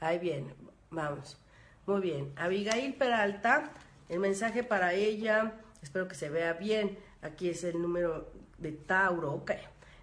[0.00, 0.52] Ahí bien,
[0.90, 1.38] vamos.
[1.86, 2.32] Muy bien.
[2.36, 3.72] Abigail Peralta,
[4.08, 5.54] el mensaje para ella.
[5.82, 6.96] Espero que se vea bien.
[7.22, 9.52] Aquí es el número de Tauro, ok.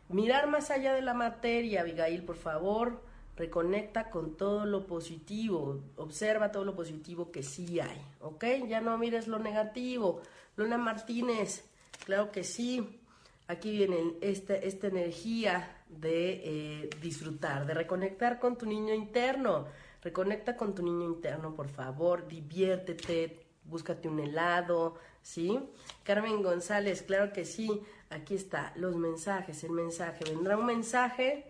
[0.10, 3.02] Mirar más allá de la materia, Abigail, por favor,
[3.38, 8.44] reconecta con todo lo positivo, observa todo lo positivo que sí hay, ok.
[8.68, 10.22] Ya no mires lo negativo.
[10.58, 11.64] Luna Martínez,
[12.06, 13.00] claro que sí.
[13.48, 19.68] Aquí viene esta, esta energía de eh, disfrutar, de reconectar con tu niño interno.
[20.02, 25.60] Reconecta con tu niño interno, por favor, diviértete, búscate un helado, ¿sí?
[26.04, 27.82] Carmen González, claro que sí.
[28.10, 30.24] Aquí está, los mensajes, el mensaje.
[30.26, 31.46] Vendrá un mensaje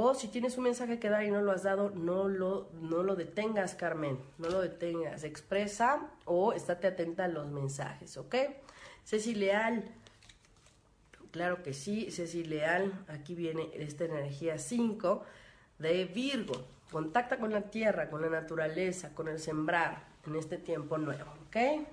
[0.00, 3.02] o si tienes un mensaje que dar y no lo has dado, no lo, no
[3.02, 4.18] lo detengas, Carmen.
[4.38, 5.24] No lo detengas.
[5.24, 8.34] Expresa o estate atenta a los mensajes, ¿ok?
[9.04, 9.84] Ceci Leal,
[11.30, 12.10] claro que sí.
[12.10, 15.24] Ceci Leal, aquí viene esta energía 5
[15.78, 16.64] de Virgo.
[16.90, 21.86] Contacta con la tierra, con la naturaleza, con el sembrar en este tiempo nuevo, ¿ok?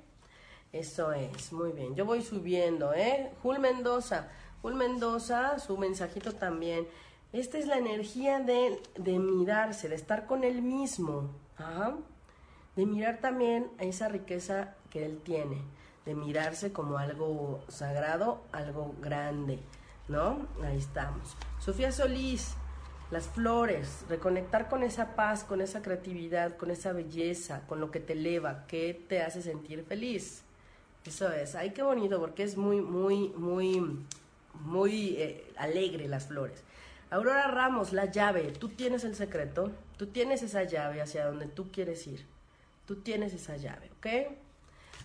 [0.71, 1.95] Eso es, muy bien.
[1.95, 3.31] Yo voy subiendo, ¿eh?
[3.41, 4.29] Jul Mendoza.
[4.61, 6.87] Jul Mendoza, su mensajito también.
[7.31, 11.29] Esta es la energía de, de mirarse, de estar con él mismo.
[12.75, 15.61] De mirar también esa riqueza que él tiene.
[16.05, 19.59] De mirarse como algo sagrado, algo grande.
[20.07, 20.45] ¿No?
[20.63, 21.35] Ahí estamos.
[21.59, 22.55] Sofía Solís,
[23.11, 27.99] las flores, reconectar con esa paz, con esa creatividad, con esa belleza, con lo que
[27.99, 30.43] te eleva, que te hace sentir feliz.
[31.05, 33.99] Eso es, ay, qué bonito, porque es muy, muy, muy,
[34.53, 36.63] muy eh, alegre las flores.
[37.11, 41.71] Aurora Ramos, la llave, tú tienes el secreto, tú tienes esa llave hacia donde tú
[41.71, 42.25] quieres ir.
[42.87, 44.35] Tú tienes esa llave, ¿ok?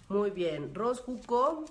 [0.09, 0.75] Muy bien.
[0.75, 1.65] Ros Juco,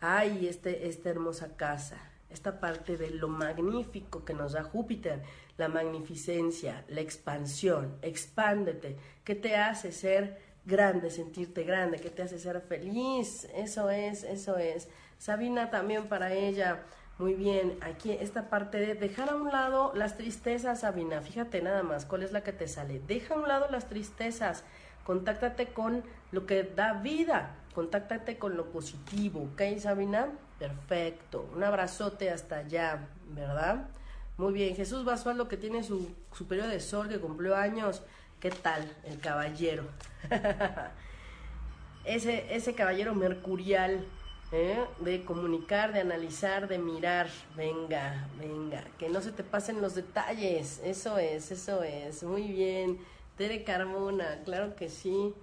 [0.00, 1.98] ay, este, esta hermosa casa,
[2.36, 5.22] esta parte de lo magnífico que nos da Júpiter,
[5.56, 12.38] la magnificencia, la expansión, expándete, ¿qué te hace ser grande, sentirte grande, que te hace
[12.38, 13.46] ser feliz.
[13.54, 14.88] Eso es, eso es.
[15.16, 16.82] Sabina también para ella.
[17.18, 21.22] Muy bien, aquí esta parte de dejar a un lado las tristezas, Sabina.
[21.22, 23.00] Fíjate nada más, ¿cuál es la que te sale?
[23.06, 24.64] Deja a un lado las tristezas,
[25.04, 30.30] contáctate con lo que da vida, contáctate con lo positivo, ¿ok, Sabina?
[30.58, 33.90] Perfecto, un abrazote hasta allá, ¿verdad?
[34.38, 38.02] Muy bien, Jesús Basualdo que tiene su, su periodo de sol, que cumplió años.
[38.40, 39.84] ¿Qué tal, el caballero?
[42.06, 44.06] ese, ese caballero mercurial
[44.52, 44.82] ¿eh?
[45.00, 47.28] de comunicar, de analizar, de mirar.
[47.58, 50.80] Venga, venga, que no se te pasen los detalles.
[50.82, 52.22] Eso es, eso es.
[52.22, 52.98] Muy bien.
[53.36, 55.34] Tere Carmona, claro que sí.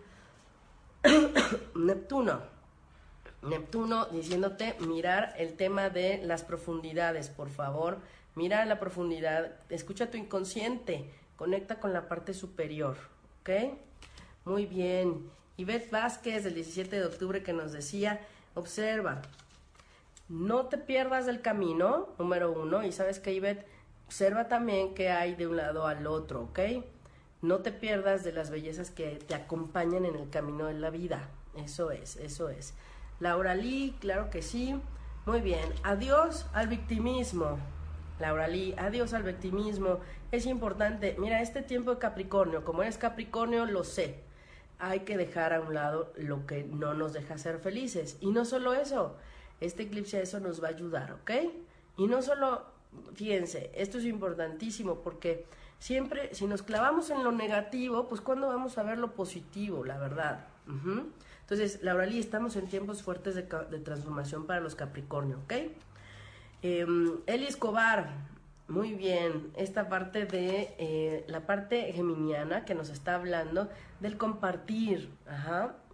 [1.76, 2.42] Neptuno.
[3.42, 8.00] Neptuno diciéndote mirar el tema de las profundidades, por favor.
[8.36, 12.96] Mira la profundidad, escucha tu inconsciente, conecta con la parte superior,
[13.42, 13.76] ¿ok?
[14.46, 15.30] Muy bien.
[15.58, 18.22] Ivette Vázquez, del 17 de octubre, que nos decía,
[18.56, 19.22] observa,
[20.30, 23.68] no te pierdas del camino, número uno, y sabes que Ivette,
[24.08, 26.60] observa también qué hay de un lado al otro, ¿ok?
[27.44, 31.28] No te pierdas de las bellezas que te acompañan en el camino de la vida.
[31.58, 32.74] Eso es, eso es.
[33.20, 34.80] Laura Lee, claro que sí.
[35.26, 35.70] Muy bien.
[35.84, 37.60] Adiós al victimismo.
[38.22, 40.00] Laura Lee, adiós al victimismo.
[40.32, 41.18] Es importante.
[41.20, 44.22] Mira, este tiempo de Capricornio, como eres Capricornio, lo sé.
[44.80, 48.16] Hay que dejar a un lado lo que no nos deja ser felices.
[48.22, 49.18] Y no solo eso,
[49.60, 51.32] este eclipse a eso nos va a ayudar, ¿ok?
[51.98, 52.64] Y no solo,
[53.16, 55.46] fíjense, esto es importantísimo porque
[55.80, 59.98] siempre, si nos clavamos en lo negativo, pues ¿cuándo vamos a ver lo positivo, la
[59.98, 60.46] verdad?
[61.42, 65.54] Entonces, Laura Lee, estamos en tiempos fuertes de, de transformación para los Capricornio, ¿ok?
[66.62, 66.86] Eh,
[67.28, 68.10] Eli Escobar,
[68.70, 75.10] muy bien, esta parte de eh, la parte geminiana que nos está hablando del compartir,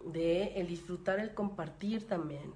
[0.04, 2.54] de el disfrutar el compartir también.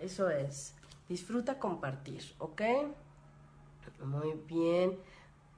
[0.00, 0.74] Eso es,
[1.08, 2.62] disfruta compartir, ¿ok?
[4.04, 4.98] Muy bien,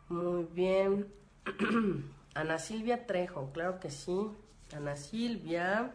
[0.09, 1.12] muy bien.
[2.35, 4.31] Ana Silvia Trejo, claro que sí.
[4.75, 5.92] Ana Silvia,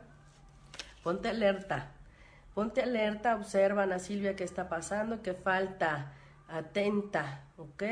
[1.04, 1.92] ponte alerta.
[2.54, 6.14] Ponte alerta, observa, Ana Silvia, qué está pasando, qué falta,
[6.50, 7.84] atenta, ¿ok?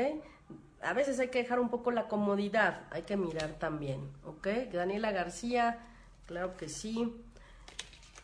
[0.82, 4.48] A veces hay que dejar un poco la comodidad, hay que mirar también, ¿ok?
[4.72, 5.78] Daniela García,
[6.26, 7.14] claro que sí.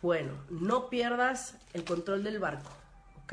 [0.02, 2.70] Bueno, no pierdas el control del barco,
[3.22, 3.32] ¿ok?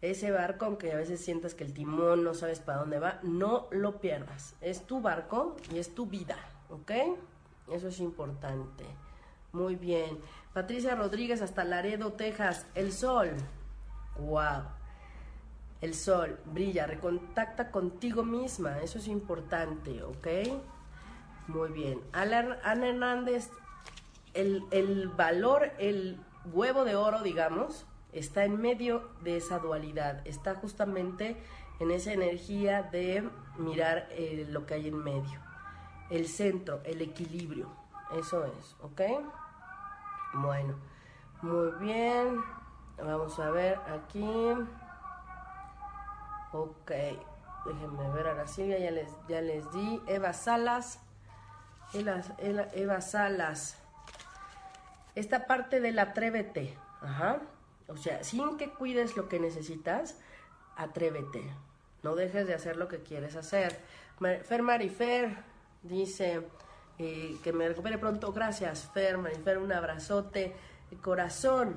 [0.00, 3.66] Ese barco, aunque a veces sientas que el timón no sabes para dónde va, no
[3.72, 4.54] lo pierdas.
[4.60, 6.36] Es tu barco y es tu vida,
[6.70, 6.92] ¿ok?
[7.72, 8.84] Eso es importante.
[9.52, 10.18] Muy bien.
[10.52, 12.66] Patricia Rodríguez hasta Laredo, Texas.
[12.76, 13.30] El sol.
[14.18, 14.62] Wow.
[15.80, 18.78] El sol brilla, recontacta contigo misma.
[18.80, 20.28] Eso es importante, ¿ok?
[21.48, 22.00] Muy bien.
[22.12, 23.50] Ana Hernández,
[24.34, 26.20] el, el valor, el
[26.52, 30.26] huevo de oro, digamos, está en medio de esa dualidad.
[30.26, 31.36] Está justamente
[31.80, 35.40] en esa energía de mirar eh, lo que hay en medio.
[36.10, 37.70] El centro, el equilibrio.
[38.18, 39.02] Eso es, ¿ok?
[40.34, 40.74] Bueno,
[41.42, 42.40] muy bien.
[42.96, 44.26] Vamos a ver aquí.
[46.52, 46.90] Ok,
[47.66, 50.02] déjenme ver a la Silvia, ya les, ya les di.
[50.06, 51.00] Eva Salas.
[51.92, 52.22] Eva,
[52.72, 53.78] Eva Salas.
[55.14, 56.76] Esta parte del atrévete.
[57.02, 57.40] Ajá.
[57.88, 60.18] O sea, sin que cuides lo que necesitas,
[60.76, 61.42] atrévete.
[62.02, 63.80] No dejes de hacer lo que quieres hacer.
[64.44, 65.36] Fer Marifer
[65.82, 66.42] dice,
[66.98, 68.32] que me recupere pronto.
[68.32, 70.54] Gracias, Fer, Marifer, un abrazote.
[71.02, 71.76] Corazón.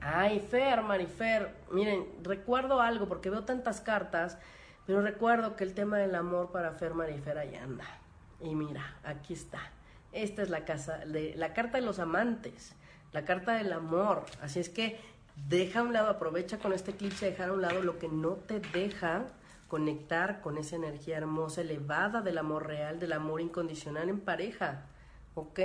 [0.00, 4.36] Ay, Fer, Marifer, miren, recuerdo algo porque veo tantas cartas,
[4.86, 7.86] pero recuerdo que el tema del amor para Fer, Marifer, ahí anda.
[8.40, 9.60] Y mira, aquí está.
[10.12, 12.74] Esta es la, casa, de, la carta de los amantes,
[13.14, 14.24] la carta del amor.
[14.42, 14.98] Así es que
[15.48, 18.32] deja a un lado, aprovecha con este eclipse, dejar a un lado lo que no
[18.32, 19.24] te deja
[19.68, 24.82] conectar con esa energía hermosa, elevada del amor real, del amor incondicional en pareja.
[25.36, 25.60] ¿Ok?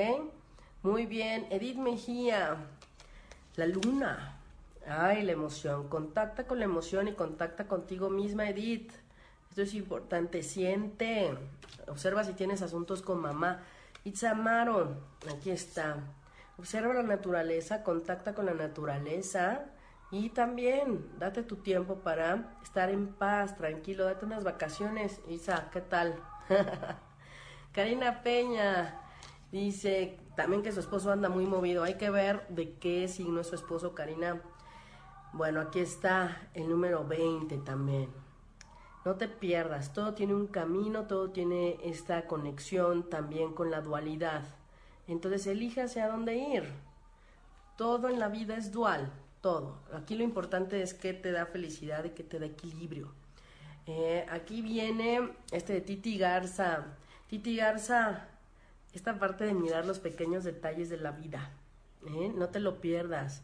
[0.84, 1.48] Muy bien.
[1.50, 2.56] Edith Mejía,
[3.56, 4.38] la luna.
[4.88, 5.90] Ay, la emoción.
[5.90, 8.92] Contacta con la emoción y contacta contigo misma, Edith.
[9.50, 10.44] Esto es importante.
[10.44, 11.34] Siente.
[11.88, 13.64] Observa si tienes asuntos con mamá.
[14.04, 14.96] Itzamaro,
[15.28, 15.98] aquí está.
[16.60, 19.68] Observa la naturaleza, contacta con la naturaleza
[20.12, 25.22] y también date tu tiempo para estar en paz, tranquilo, date unas vacaciones.
[25.30, 26.22] Isa, ¿qué tal?
[27.72, 29.00] Karina Peña
[29.54, 31.84] dice también que su esposo anda muy movido.
[31.84, 34.42] Hay que ver de qué signo es su esposo, Karina.
[35.32, 38.10] Bueno, aquí está el número 20 también.
[39.06, 44.59] No te pierdas, todo tiene un camino, todo tiene esta conexión también con la dualidad.
[45.10, 46.64] Entonces elige hacia dónde ir.
[47.78, 49.12] Todo en la vida es dual.
[49.42, 49.78] todo.
[49.94, 53.14] Aquí lo importante es que te da felicidad y que te da equilibrio.
[53.88, 56.86] Eh, aquí viene este de Titi Garza.
[57.30, 58.28] Titi Garza,
[58.94, 61.52] esta parte de mirar los pequeños detalles de la vida.
[62.06, 62.34] ¿eh?
[62.36, 63.44] No te lo pierdas.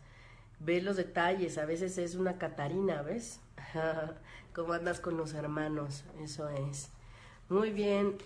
[0.59, 1.57] Ve los detalles.
[1.57, 3.39] A veces es una Catarina, ¿ves?
[4.53, 6.03] Cómo andas con los hermanos.
[6.21, 6.89] Eso es.
[7.47, 8.17] Muy bien.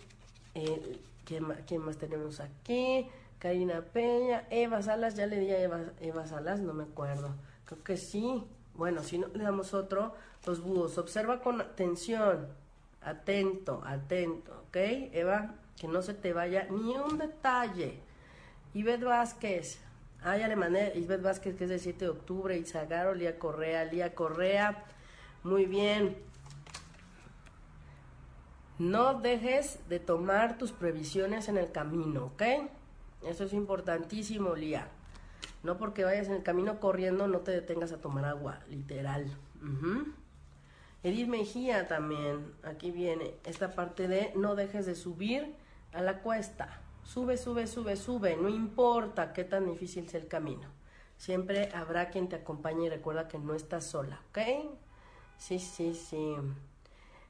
[0.56, 1.44] Eh, ¿quién,
[1.84, 3.08] más, tenemos aquí?
[3.40, 4.46] Karina Peña.
[4.50, 5.16] Eva Salas.
[5.16, 6.60] Ya le di a Eva, Eva Salas.
[6.60, 7.36] No me acuerdo.
[7.66, 8.46] Creo que sí.
[8.76, 10.14] Bueno, si no, le damos otro.
[10.46, 10.98] Los búhos.
[10.98, 12.48] Observa con atención.
[13.02, 14.66] Atento, atento.
[14.68, 15.56] ¿Ok, Eva?
[15.80, 18.00] Que no se te vaya ni un detalle.
[18.74, 19.80] Ivette Vázquez.
[20.22, 20.92] Ah, ya le mandé.
[20.96, 22.58] Ivette Vázquez, que es del 7 de octubre.
[22.58, 23.86] Izagaro, Lía Correa.
[23.86, 24.84] Lía Correa.
[25.44, 26.18] Muy bien.
[28.78, 32.44] No dejes de tomar tus previsiones en el camino, ¿ok?
[33.24, 34.88] Eso es importantísimo, Lía.
[35.64, 39.26] No porque vayas en el camino corriendo, no te detengas a tomar agua, literal.
[41.04, 45.56] Edith Mejía también, aquí viene esta parte de no dejes de subir
[45.94, 46.82] a la cuesta.
[47.04, 50.68] Sube, sube, sube, sube, no importa qué tan difícil sea el camino.
[51.18, 54.40] Siempre habrá quien te acompañe y recuerda que no estás sola, ¿ok?
[55.38, 56.36] Sí, sí, sí.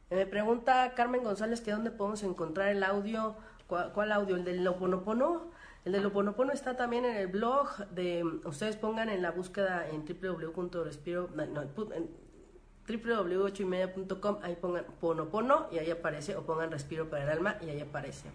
[0.09, 3.35] Me pregunta Carmen González que dónde podemos encontrar el audio.
[3.67, 4.35] ¿Cuál, audio?
[4.35, 5.51] ¿El del Loponopono?
[5.85, 8.23] El del Loponopono está también en el blog de...
[8.45, 11.29] Ustedes pongan en la búsqueda en www.respiro...
[11.35, 12.29] No, en
[12.87, 17.81] www.ochoymedia.com, ahí pongan Ponopono y ahí aparece, o pongan Respiro para el alma y ahí
[17.81, 18.29] aparece.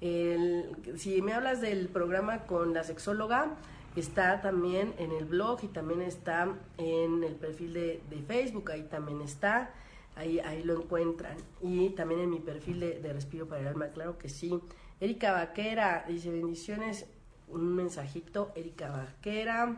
[0.00, 3.56] si me hablas del programa con la sexóloga,
[3.96, 8.84] está también en el blog y también está en el perfil de, de Facebook, ahí
[8.84, 9.74] también está
[10.16, 11.36] ahí, ahí lo encuentran.
[11.60, 14.60] Y también en mi perfil de, Respiro para el Alma, claro que sí.
[15.00, 17.06] Erika Vaquera dice bendiciones,
[17.48, 19.76] un mensajito, Erika Vaquera,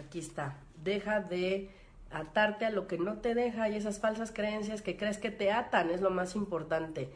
[0.00, 1.70] aquí está, deja de
[2.12, 5.50] atarte a lo que no te deja y esas falsas creencias que crees que te
[5.50, 7.10] atan, es lo más importante,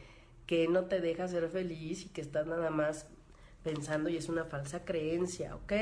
[0.46, 3.06] que no te deja ser feliz y que estás nada más
[3.62, 5.72] pensando y es una falsa creencia, ¿ok?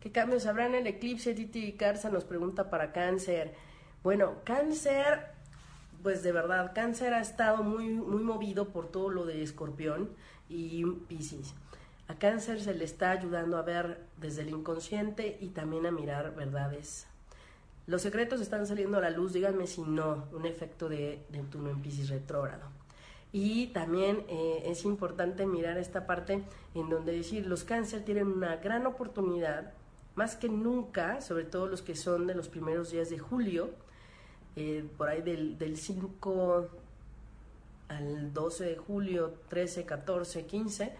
[0.00, 1.32] ¿Qué cambios habrá en el eclipse?
[1.32, 3.54] Titi Carza nos pregunta para cáncer.
[4.02, 5.38] Bueno, cáncer
[6.02, 10.10] pues de verdad, Cáncer ha estado muy, muy movido por todo lo de Escorpión
[10.48, 11.54] y Piscis.
[12.08, 16.34] A Cáncer se le está ayudando a ver desde el inconsciente y también a mirar
[16.34, 17.06] verdades.
[17.86, 21.82] Los secretos están saliendo a la luz, díganme si no, un efecto de Neptuno en
[21.82, 22.68] Piscis retrógrado.
[23.30, 26.42] Y también eh, es importante mirar esta parte
[26.74, 29.72] en donde decir, los cáncer tienen una gran oportunidad,
[30.14, 33.70] más que nunca, sobre todo los que son de los primeros días de julio,
[34.56, 36.68] eh, por ahí del 5
[37.88, 40.92] al 12 de julio, 13, 14, 15,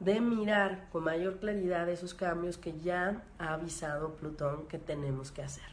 [0.00, 5.42] de mirar con mayor claridad esos cambios que ya ha avisado Plutón que tenemos que
[5.42, 5.64] hacer.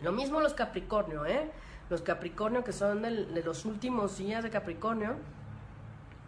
[0.00, 1.50] Lo mismo los Capricornio, ¿eh?
[1.88, 5.16] Los Capricornio que son de los últimos días de Capricornio,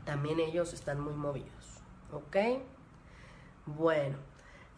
[0.05, 1.81] también ellos están muy movidos,
[2.13, 2.37] ¿ok?
[3.67, 4.19] Bueno,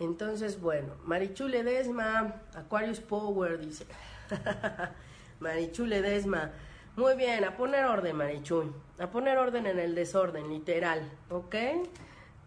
[0.01, 3.87] entonces, bueno, Marichu Ledesma, Aquarius Power, dice.
[5.41, 6.53] Marichu Ledesma.
[6.99, 8.73] Muy bien, a poner orden, Marichu.
[8.99, 11.09] A poner orden en el desorden, literal.
[11.31, 11.55] ¿Ok?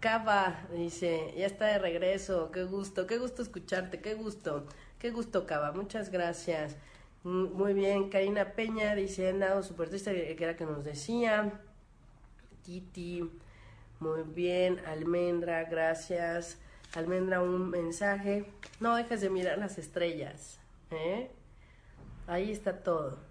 [0.02, 2.52] Cava dice, ya está de regreso.
[2.52, 4.68] Qué gusto, qué gusto escucharte, qué gusto.
[5.00, 5.72] Qué gusto, Cava.
[5.72, 6.76] Muchas gracias.
[7.24, 11.54] Muy bien, Karina Peña dice, andado súper triste, que era que nos decía.
[12.62, 13.32] Titi,
[14.02, 14.82] muy bien.
[14.86, 16.58] Almendra, gracias.
[16.94, 18.44] Almendra, un mensaje.
[18.82, 20.60] No dejes de mirar las estrellas.
[20.90, 21.32] ¿Eh?
[22.28, 23.31] Ahí está todo.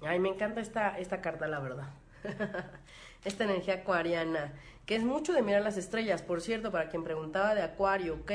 [0.00, 1.88] Ay, me encanta esta, esta carta, la verdad.
[3.24, 4.52] esta energía acuariana,
[4.86, 8.32] que es mucho de mirar las estrellas, por cierto, para quien preguntaba de acuario, ¿ok?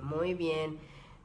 [0.00, 0.78] Muy bien.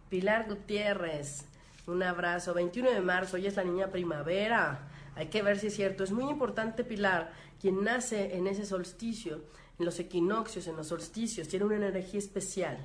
[0.10, 1.46] Pilar Gutiérrez,
[1.86, 2.54] un abrazo.
[2.54, 4.88] 21 de marzo, hoy es la niña primavera.
[5.16, 6.04] Hay que ver si es cierto.
[6.04, 9.42] Es muy importante, Pilar, quien nace en ese solsticio,
[9.80, 12.78] en los equinoccios, en los solsticios, tiene una energía especial.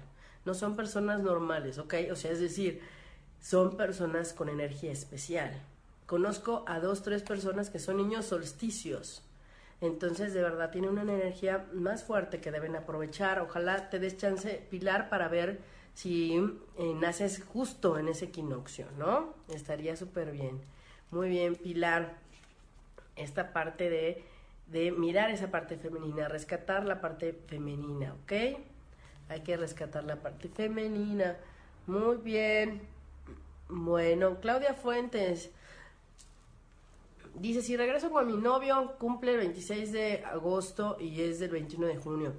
[0.45, 1.95] No son personas normales, ¿ok?
[2.11, 2.81] O sea, es decir,
[3.41, 5.53] son personas con energía especial.
[6.13, 9.23] Conozco a dos, tres personas que son niños solsticios.
[9.81, 13.41] Entonces, de verdad, tienen una energía más fuerte que deben aprovechar.
[13.41, 15.61] Ojalá te des chance, Pilar, para ver
[15.95, 16.35] si
[16.77, 19.33] eh, naces justo en ese equinoccio, ¿no?
[19.49, 20.61] Estaría súper bien.
[21.11, 22.19] Muy bien, Pilar.
[23.17, 24.23] Esta parte de,
[24.67, 28.33] de mirar esa parte femenina, rescatar la parte femenina, ¿ok?
[29.31, 31.39] Hay que rescatar la parte femenina.
[31.87, 32.83] Muy bien.
[33.71, 35.51] Bueno, Claudia Fuentes
[37.35, 41.87] dice, si regreso con mi novio, cumple el 26 de agosto y es del 21
[41.87, 42.33] de junio.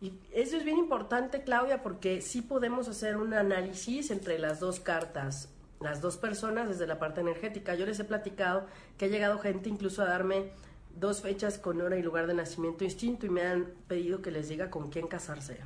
[0.00, 4.78] Y eso es bien importante, Claudia, porque sí podemos hacer un análisis entre las dos
[4.78, 5.48] cartas,
[5.80, 7.74] las dos personas desde la parte energética.
[7.74, 8.66] Yo les he platicado
[8.96, 10.52] que ha llegado gente incluso a darme
[10.94, 14.48] dos fechas con hora y lugar de nacimiento distinto y me han pedido que les
[14.48, 15.58] diga con quién casarse.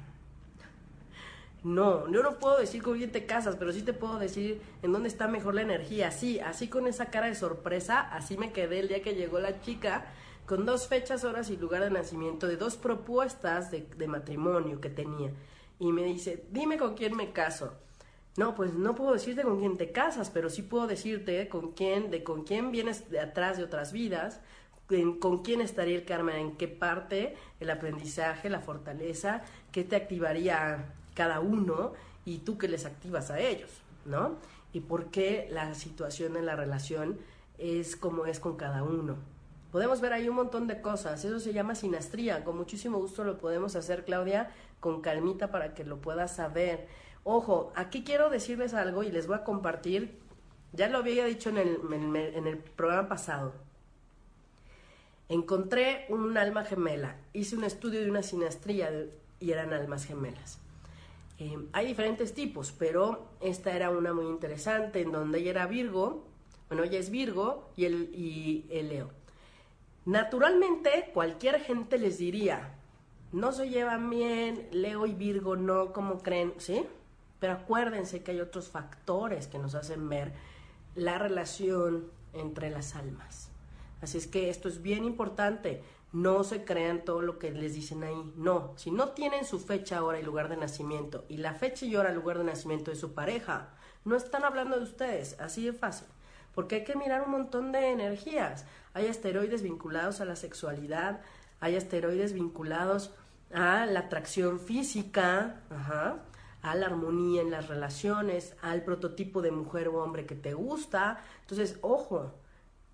[1.65, 4.93] No, yo no puedo decir con quién te casas, pero sí te puedo decir en
[4.93, 6.11] dónde está mejor la energía.
[6.11, 9.61] Sí, así con esa cara de sorpresa, así me quedé el día que llegó la
[9.61, 10.07] chica
[10.47, 15.31] con dos fechas, horas y lugar de nacimiento de dos propuestas de, matrimonio que tenía.
[15.79, 17.75] Y me dice, dime con quién me caso.
[18.37, 22.11] No, pues no puedo decirte con quién te casas, pero sí puedo decirte con quién,
[22.11, 24.41] de con quién vienes de atrás de otras vidas,
[25.21, 30.93] con quién estaría el karma, en qué parte, el aprendizaje, la fortaleza, qué te activaría
[31.15, 31.93] cada uno
[32.25, 33.71] y tú que les activas a ellos,
[34.05, 34.37] ¿no?
[34.73, 37.19] Y por qué la situación en la relación
[37.59, 39.17] es como es con cada uno.
[39.71, 43.39] Podemos ver ahí un montón de cosas, eso se llama sinastría, con muchísimo gusto lo
[43.39, 44.51] podemos hacer, Claudia,
[44.81, 46.87] con calmita para que lo puedas saber.
[47.25, 50.19] Ojo, aquí quiero decirles algo y les voy a compartir,
[50.73, 53.55] ya lo había dicho en el, en el programa pasado,
[55.29, 58.91] encontré un alma gemela, hice un estudio de una sinastría
[59.41, 60.62] y eran almas gemelas.
[61.43, 66.25] Eh, hay diferentes tipos, pero esta era una muy interesante en donde ella era Virgo,
[66.69, 69.11] bueno, ella es Virgo y el, y el Leo.
[70.05, 72.77] Naturalmente, cualquier gente les diría,
[73.33, 76.87] no se llevan bien, Leo y Virgo no, como creen, ¿sí?
[77.41, 80.33] Pero acuérdense que hay otros factores que nos hacen ver
[80.95, 83.51] la relación entre las almas.
[84.01, 85.83] Así es que esto es bien importante.
[86.13, 88.33] No se crean todo lo que les dicen ahí.
[88.37, 91.97] No, si no tienen su fecha, hora y lugar de nacimiento y la fecha y
[91.97, 93.71] hora y lugar de nacimiento de su pareja,
[94.05, 96.09] no están hablando de ustedes, así de fácil.
[96.55, 98.67] Porque hay que mirar un montón de energías.
[98.95, 101.23] Hay asteroides vinculados a la sexualidad,
[101.61, 103.15] hay asteroides vinculados
[103.55, 105.63] a la atracción física,
[106.63, 111.23] a la armonía en las relaciones, al prototipo de mujer o hombre que te gusta.
[111.41, 112.33] Entonces, ojo.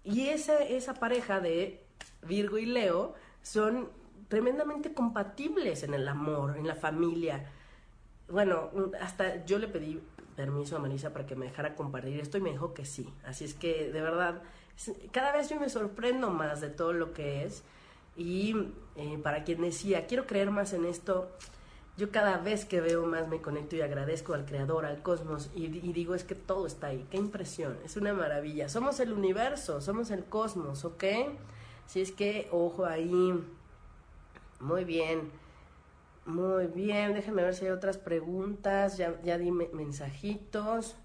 [0.05, 1.85] Y esa, esa pareja de
[2.23, 3.89] Virgo y Leo son
[4.29, 7.51] tremendamente compatibles en el amor, en la familia.
[8.29, 8.71] Bueno,
[9.01, 10.01] hasta yo le pedí
[10.37, 13.13] permiso a Marisa para que me dejara compartir esto y me dijo que sí.
[13.25, 14.43] Así es que de verdad,
[15.11, 17.65] cada vez yo me sorprendo más de todo lo que es.
[18.17, 18.55] Y
[18.97, 21.31] eh, para quien decía, quiero creer más en esto,
[21.97, 25.65] yo cada vez que veo más me conecto y agradezco al creador, al cosmos y,
[25.65, 28.69] y, digo es que todo está ahí, qué impresión, es una maravilla.
[28.69, 31.05] Somos el universo, somos el cosmos, ¿ok?
[31.89, 33.33] Si es que, ojo ahí.
[34.61, 35.33] Muy bien.
[36.27, 37.15] Muy bien.
[37.15, 38.99] Déjenme ver si hay otras preguntas.
[38.99, 40.97] Ya, ya di mensajitos.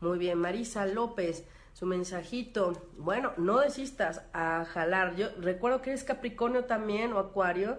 [0.00, 0.38] Muy bien.
[0.38, 2.72] Marisa López, su mensajito.
[2.96, 5.14] Bueno, no desistas a jalar.
[5.14, 7.76] Yo recuerdo que eres Capricornio también o Acuario.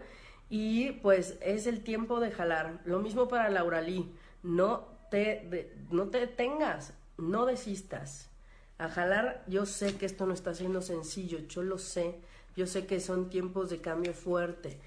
[0.47, 2.79] Y pues es el tiempo de jalar.
[2.85, 4.13] Lo mismo para Laura Lee.
[4.43, 6.93] No te, no te detengas.
[7.17, 8.29] No desistas.
[8.77, 11.39] A jalar, yo sé que esto no está siendo sencillo.
[11.47, 12.21] Yo lo sé
[12.55, 14.79] yo sé que son tiempos de cambio fuerte,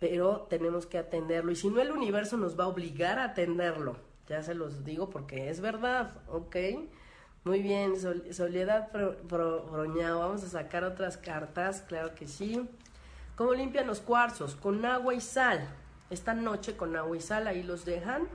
[0.00, 1.52] pero tenemos que atenderlo.
[1.52, 3.96] Y si no, el universo nos va a obligar a atenderlo.
[4.28, 6.56] Ya se los digo porque es verdad, ¿ok?
[7.44, 7.94] Muy bien,
[8.32, 10.20] Soledad Broñao.
[10.20, 12.68] Vamos a sacar otras cartas, claro que sí.
[13.36, 14.56] ¿Cómo limpian los cuarzos?
[14.56, 15.66] Con agua y sal.
[16.10, 18.28] Esta noche con agua y sal, ahí los dejan.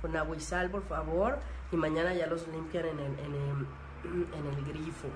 [0.00, 1.38] Con agua y sal, por favor.
[1.72, 5.08] Y mañana ya los limpian en el, grifo.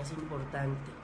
[0.00, 0.99] Es importante.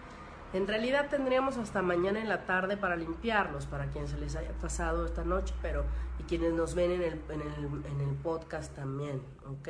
[0.57, 4.53] En realidad tendríamos hasta mañana en la tarde para limpiarlos, para quienes se les haya
[4.53, 5.85] pasado esta noche, pero
[6.19, 9.69] y quienes nos ven en el, en el, en el podcast también, ¿ok?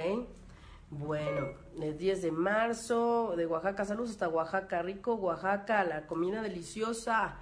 [0.91, 1.49] Bueno,
[1.83, 7.41] el 10 de marzo, de Oaxaca, saludos hasta Oaxaca, rico Oaxaca, la comida deliciosa.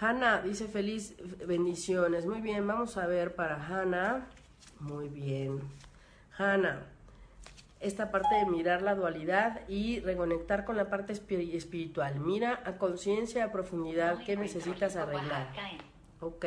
[0.00, 1.14] Hanna dice feliz
[1.46, 2.24] bendiciones.
[2.24, 4.26] Muy bien, vamos a ver para Hanna.
[4.80, 5.60] Muy bien.
[6.38, 6.86] Hanna,
[7.84, 12.18] esta parte de mirar la dualidad y reconectar con la parte espiritual.
[12.18, 15.52] Mira a conciencia, a profundidad, qué necesitas arreglar.
[16.20, 16.46] Ok.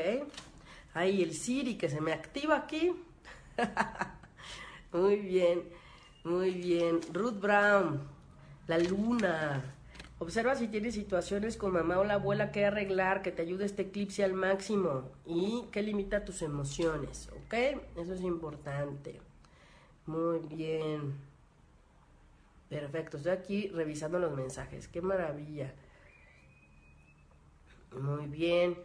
[0.93, 2.91] Ahí el Siri que se me activa aquí.
[4.91, 5.63] muy bien,
[6.23, 6.99] muy bien.
[7.13, 8.01] Ruth Brown,
[8.67, 9.63] la luna.
[10.19, 13.83] Observa si tienes situaciones con mamá o la abuela que arreglar, que te ayude este
[13.83, 17.53] eclipse al máximo y que limita tus emociones, ¿ok?
[17.95, 19.26] Eso es importante.
[20.07, 21.15] Muy bien.
[22.69, 24.87] Perfecto, estoy aquí revisando los mensajes.
[24.87, 25.73] Qué maravilla.
[27.91, 28.77] Muy bien.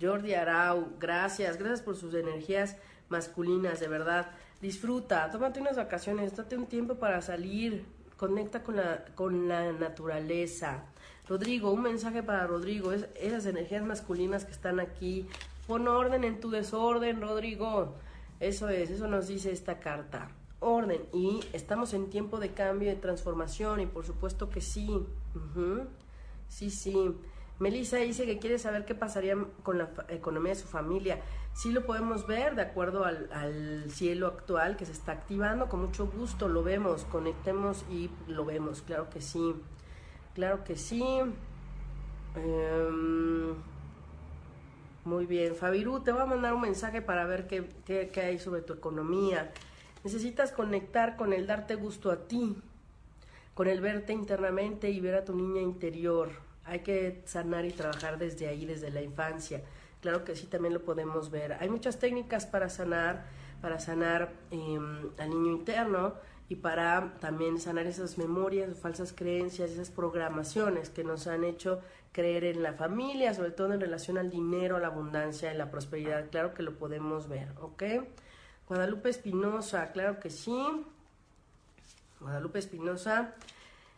[0.00, 1.56] Jordi Arau, gracias.
[1.56, 2.76] Gracias por sus energías
[3.08, 4.30] masculinas, de verdad.
[4.60, 7.86] Disfruta, tómate unas vacaciones, date un tiempo para salir,
[8.16, 10.84] conecta con la, con la naturaleza.
[11.28, 15.26] Rodrigo, un mensaje para Rodrigo, es, esas energías masculinas que están aquí,
[15.66, 17.94] Pon orden en tu desorden, Rodrigo.
[18.40, 20.28] Eso es, eso nos dice esta carta.
[20.60, 21.02] Orden.
[21.12, 25.06] Y estamos en tiempo de cambio, de transformación, y por supuesto que sí.
[26.48, 27.16] Sí, sí.
[27.58, 31.20] Melissa dice que quiere saber qué pasaría con la economía de su familia.
[31.52, 35.68] Sí lo podemos ver de acuerdo al, cielo actual que se está activando.
[35.68, 38.80] Con mucho gusto lo vemos, conectemos y lo vemos.
[38.82, 39.54] Claro que sí.
[40.34, 41.02] Claro que sí.
[42.34, 43.54] Em,
[45.04, 45.54] muy bien.
[45.54, 49.52] Fabiru, te voy a mandar un mensaje para ver qué, qué hay sobre tu economía.
[50.04, 52.56] Necesitas conectar con el darte gusto a ti,
[53.54, 56.30] con el verte internamente y ver a tu niña interior
[56.64, 59.62] hay que sanar y trabajar desde ahí, desde la infancia.
[60.00, 61.54] Claro que sí, también lo podemos ver.
[61.54, 63.26] Hay muchas técnicas para sanar,
[63.60, 66.14] para sanar em, al niño interno
[66.48, 71.80] y para también sanar esas memorias, falsas creencias, esas programaciones que nos han hecho
[72.12, 75.70] creer en la familia, sobre todo en relación al dinero, a la abundancia y la
[75.70, 76.30] prosperidad.
[76.30, 77.82] Claro que lo podemos ver, ¿ok?
[78.70, 80.56] Guadalupe Espinosa, claro que sí.
[82.20, 83.34] Guadalupe Espinosa,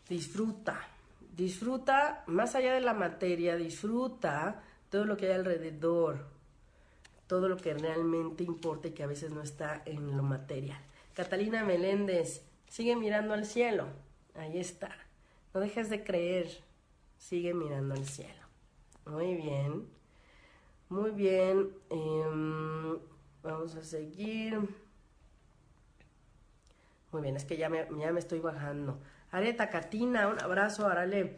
[0.08, 0.80] disfruta,
[1.36, 6.24] disfruta más allá de la materia, disfruta todo lo que hay alrededor,
[7.26, 10.80] todo lo que realmente importa y que a veces no está en lo material.
[11.12, 13.88] Catalina Meléndez, sigue mirando al cielo,
[14.34, 14.96] ahí está,
[15.52, 16.48] no dejes de creer,
[17.18, 18.40] sigue mirando al cielo.
[19.04, 19.86] Muy bien,
[20.88, 23.11] muy bien, em,
[23.42, 24.58] vamos a seguir.
[27.12, 28.98] Muy bien, es que ya me, ya me estoy bajando.
[29.30, 31.36] Areta, Katina, un abrazo, Arale.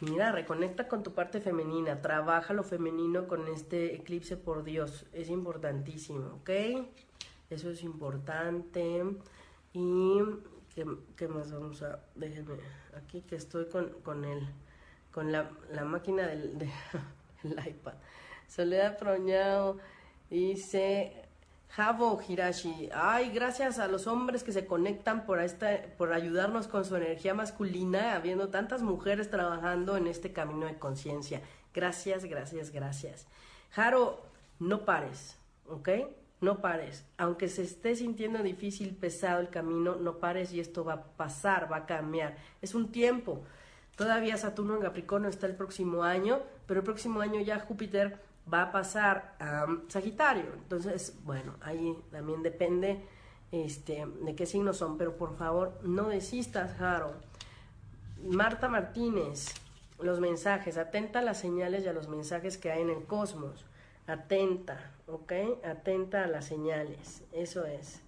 [0.00, 5.30] Mira, reconecta con tu parte femenina, trabaja lo femenino con este eclipse por Dios, es
[5.30, 6.50] importantísimo, ¿ok?
[7.48, 9.04] Eso es importante.
[9.72, 10.18] Y,
[11.16, 12.00] ¿qué, más vamos a...?
[12.14, 12.56] Déjenme,
[12.94, 14.46] aquí que estoy con, con, el,
[15.12, 15.50] con la,
[15.86, 16.68] máquina del,
[17.44, 17.94] iPad.
[18.48, 19.78] Soledad Proñao
[20.28, 21.25] dice,
[21.76, 26.86] Javo Hirashi, ay, gracias a los hombres que se conectan por, esta, por ayudarnos con
[26.86, 31.42] su energía masculina, habiendo tantas mujeres trabajando en este camino de conciencia.
[31.74, 33.26] Gracias, gracias, gracias.
[33.72, 34.22] Jaro,
[34.58, 35.36] no pares,
[35.68, 35.90] ¿ok?
[36.40, 37.04] No pares.
[37.18, 41.70] Aunque se esté sintiendo difícil, pesado el camino, no pares y esto va a pasar,
[41.70, 42.38] va a cambiar.
[42.62, 43.42] Es un tiempo.
[43.96, 48.18] Todavía Saturno en Capricornio está el próximo año, pero el próximo año ya Júpiter
[48.52, 50.52] va a pasar a Sagitario.
[50.54, 53.00] Entonces, bueno, ahí también depende
[53.52, 57.14] este, de qué signos son, pero por favor no desistas, Jaro.
[58.22, 59.54] Marta Martínez,
[60.00, 63.66] los mensajes, atenta a las señales y a los mensajes que hay en el cosmos.
[64.06, 65.32] Atenta, ¿ok?
[65.64, 68.02] Atenta a las señales, eso es.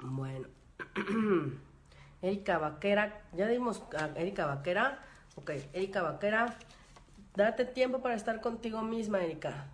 [0.00, 0.48] Bueno.
[2.22, 5.04] Erika Vaquera, ya dimos a Erika Vaquera.
[5.36, 6.56] Ok, Erika Vaquera,
[7.36, 9.66] Date tiempo para estar contigo misma, Erika.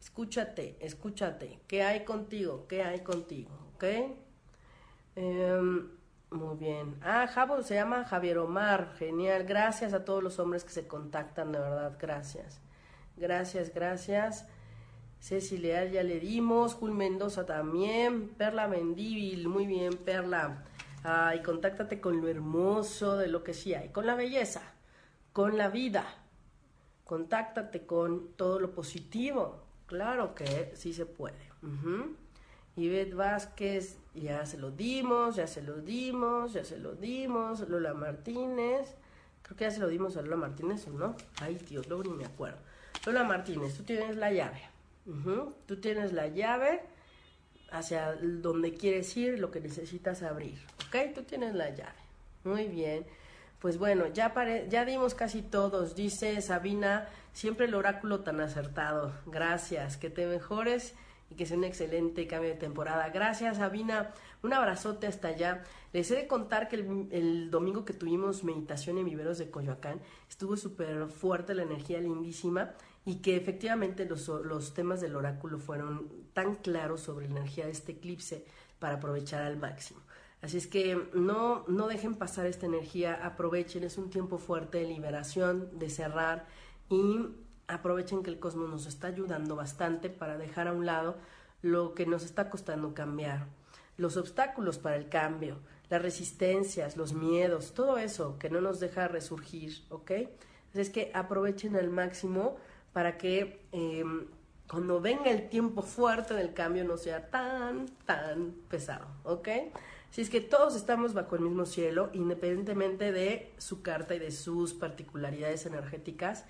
[0.00, 1.60] Escúchate, escúchate.
[1.68, 2.66] ¿Qué hay contigo?
[2.68, 3.56] ¿Qué hay contigo?
[3.76, 3.84] ¿Ok?
[5.14, 5.90] Em,
[6.30, 6.96] muy bien.
[7.02, 8.94] Ah, Javo se llama Javier Omar.
[8.98, 9.44] Genial.
[9.44, 11.96] Gracias a todos los hombres que se contactan, de verdad.
[12.00, 12.60] Gracias.
[13.16, 14.48] Gracias, gracias.
[15.20, 16.74] Ceci Leal ya le dimos.
[16.74, 18.30] Jul Mendoza también.
[18.30, 19.46] Perla Mendíbil.
[19.46, 20.64] Muy bien, Perla.
[21.04, 23.90] Ay, contáctate con lo hermoso de lo que sí hay.
[23.90, 24.62] Con la belleza.
[25.32, 26.23] Con la vida
[27.04, 29.62] contáctate con todo lo positivo.
[29.86, 31.50] Claro que sí se puede.
[31.62, 32.14] Uh
[33.14, 37.60] Vázquez, ya se lo dimos, ya se lo dimos, ya se lo dimos.
[37.68, 38.96] Lola Martínez,
[39.42, 41.14] creo que ya se lo dimos a Lola Martínez, ¿o no?
[41.40, 42.58] Ay, Dios, luego ni me acuerdo.
[43.06, 44.62] Lola Martínez, tú tienes la llave.
[45.66, 46.80] Tú tienes la llave
[47.70, 50.58] hacia donde quieres ir, lo que necesitas abrir.
[50.86, 51.14] ¿Ok?
[51.14, 51.98] Tú tienes la llave.
[52.42, 53.04] Muy bien.
[53.64, 54.34] Pues bueno, ya,
[54.68, 55.94] ya dimos casi todos.
[55.94, 59.14] Dice Sabina, siempre el oráculo tan acertado.
[59.24, 60.94] Gracias, que te mejores
[61.30, 63.08] y que sea un excelente cambio de temporada.
[63.08, 64.12] Gracias, Sabina.
[64.42, 65.62] Un abrazote hasta allá.
[65.94, 70.58] Les he de contar que el, domingo que tuvimos meditación en Viveros de Coyoacán estuvo
[70.58, 72.74] súper fuerte la energía lindísima
[73.06, 77.70] y que efectivamente los, los temas del oráculo fueron tan claros sobre la energía de
[77.70, 78.44] este eclipse
[78.78, 80.03] para aprovechar al máximo.
[80.44, 84.84] Así es que no, no dejen pasar esta energía, aprovechen, es un tiempo fuerte de
[84.84, 86.44] liberación, de cerrar
[86.90, 87.28] y
[87.66, 91.16] aprovechen que el cosmos nos está ayudando bastante para dejar a un lado
[91.62, 93.46] lo que nos está costando cambiar,
[93.96, 99.08] los obstáculos para el cambio, las resistencias, los miedos, todo eso que no nos deja
[99.08, 100.10] resurgir, ¿ok?
[100.72, 102.58] Así es que aprovechen al máximo
[102.92, 104.26] para que em,
[104.68, 109.48] cuando venga el tiempo fuerte del cambio no sea tan, tan pesado, ¿ok?
[110.14, 114.30] Si es que todos estamos bajo el mismo cielo, independientemente de su carta y de
[114.30, 116.44] sus particularidades energéticas.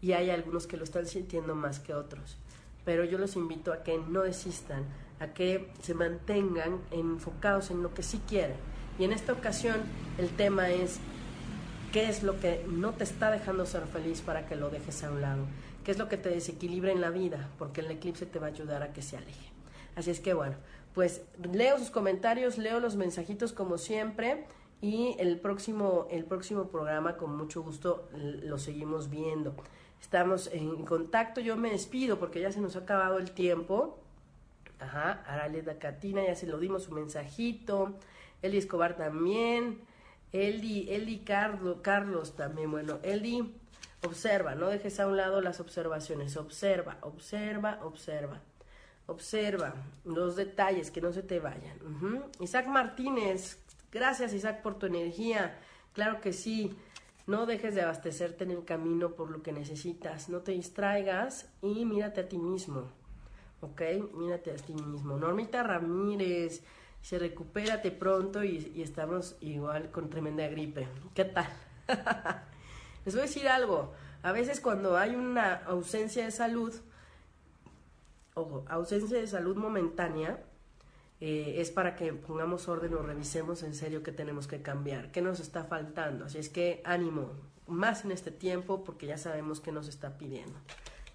[0.00, 2.38] y hay algunos que lo están sintiendo más que otros.
[2.86, 4.84] Pero yo los invito a que no desistan,
[5.20, 8.56] a que se mantengan enfocados en lo que sí quieren.
[8.98, 9.76] Y en esta ocasión
[10.16, 10.98] el tema es
[11.92, 15.10] qué es lo que no te está dejando ser feliz para que lo dejes a
[15.10, 15.44] un lado,
[15.84, 18.50] qué es lo que te desequilibra en la vida, porque el eclipse te va a
[18.50, 19.52] ayudar a que se aleje.
[19.96, 20.56] Así es que bueno,
[20.94, 21.22] pues
[21.52, 24.44] leo sus comentarios, leo los mensajitos como siempre
[24.80, 29.54] y el próximo, el próximo programa con mucho gusto lo seguimos viendo.
[30.00, 33.98] Estamos en contacto, yo me despido porque ya se nos ha acabado el tiempo.
[34.80, 37.94] Ajá, Araleda Catina, ya se lo dimos su mensajito.
[38.42, 39.80] Eli Escobar también.
[40.32, 42.70] Eli, Eli Carlos, Carlos también.
[42.72, 43.54] Bueno, Eli,
[44.04, 46.36] observa, no dejes a un lado las observaciones.
[46.36, 48.40] Observa, observa, observa.
[49.12, 49.74] Observa
[50.06, 51.78] los detalles, que no se te vayan.
[52.40, 53.58] Isaac Martínez,
[53.90, 55.58] gracias Isaac por tu energía.
[55.92, 56.74] Claro que sí.
[57.26, 60.30] No dejes de abastecerte en el camino por lo que necesitas.
[60.30, 62.90] No te distraigas y mírate a ti mismo.
[63.60, 63.82] ¿Ok?
[64.14, 65.18] Mírate a ti mismo.
[65.18, 66.64] Normita Ramírez,
[67.02, 70.88] se recupérate pronto y, y estamos igual con tremenda gripe.
[71.14, 71.48] ¿Qué tal?
[73.04, 73.92] Les voy a decir algo.
[74.22, 76.74] A veces cuando hay una ausencia de salud,
[78.34, 80.42] ojo, ausencia de salud momentánea,
[81.20, 85.22] eh, es para que pongamos orden o revisemos en serio qué tenemos que cambiar, qué
[85.22, 86.24] nos está faltando.
[86.24, 87.30] Así es que ánimo,
[87.68, 90.58] más en este tiempo porque ya sabemos qué nos está pidiendo.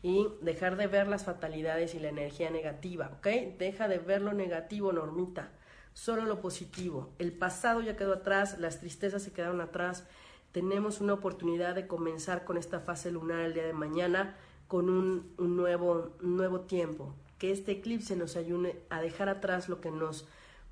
[0.01, 3.27] Y dejar de ver las fatalidades y la energía negativa, ¿ok?
[3.57, 5.51] Deja de ver lo negativo, Normita,
[5.93, 7.09] solo lo positivo.
[7.17, 10.05] El pasado ya quedó atrás, las tristezas se quedaron atrás.
[10.51, 14.37] Tenemos una oportunidad de comenzar con esta fase lunar el día de mañana
[14.67, 19.91] con un, nuevo, nuevo tiempo, que este eclipse nos ayude a dejar atrás lo que
[19.91, 20.27] nos,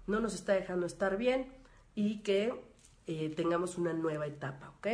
[0.07, 1.47] no nos está dejando estar bien
[1.95, 2.61] y que
[3.07, 4.87] eh, tengamos una nueva etapa, ¿ok?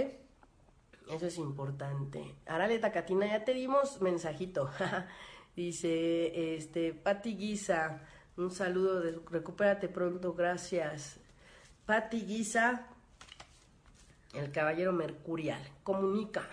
[1.11, 2.35] Eso es importante.
[2.45, 4.69] Araleta Catina, ya te dimos mensajito.
[5.55, 8.01] Dice, este, Pati Guisa,
[8.37, 11.19] un saludo, de, recupérate pronto, gracias.
[11.85, 12.87] Pati Guisa,
[14.33, 16.47] el caballero mercurial, comunica,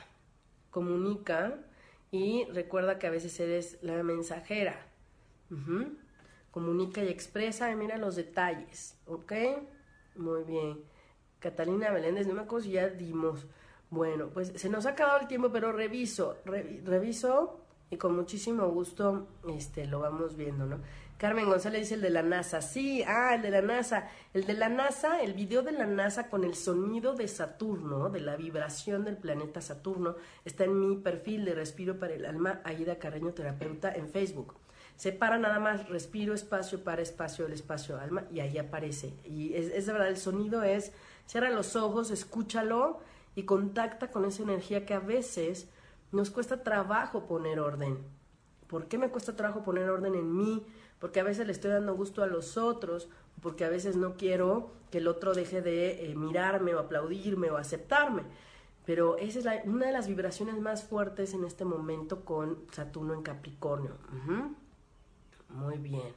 [0.70, 1.58] comunica
[2.10, 4.86] y recuerda que a veces eres la mensajera.
[6.50, 9.32] Comunica y expresa, y mira los detalles, ¿ok?
[10.16, 10.80] Muy bien.
[11.38, 13.46] Catalina Meléndez, no me acuerdo ya dimos.
[13.90, 19.28] Bueno, pues se nos ha acabado el tiempo, pero reviso, reviso y con muchísimo gusto
[19.48, 20.78] este, lo vamos viendo, ¿no?
[21.18, 22.62] Carmen González dice el de la NASA.
[22.62, 24.08] Sí, ah, el de la NASA.
[24.32, 28.20] El de la NASA, el video de la NASA con el sonido de Saturno, de
[28.20, 30.14] la vibración del planeta Saturno,
[30.44, 34.54] está en mi perfil de Respiro para el Alma, Aida Carreño Terapeuta, en Facebook.
[34.94, 39.12] Separa nada más respiro, espacio, para espacio, el espacio, alma, y ahí aparece.
[39.24, 40.92] Y es, es de verdad, el sonido es,
[41.26, 43.00] cierra los ojos, escúchalo
[43.34, 45.68] y contacta con esa energía que a veces
[46.12, 47.98] nos cuesta trabajo poner orden.
[48.68, 50.64] ¿Por qué me cuesta trabajo poner orden en mí?
[50.98, 53.08] Porque a veces le estoy dando gusto a los otros,
[53.40, 57.56] porque a veces no quiero que el otro deje de eh, mirarme o aplaudirme o
[57.56, 58.22] aceptarme.
[58.84, 63.22] Pero esa es una de las vibraciones más fuertes en este momento con Saturno en
[63.22, 63.92] Capricornio.
[65.50, 66.14] Muy bien.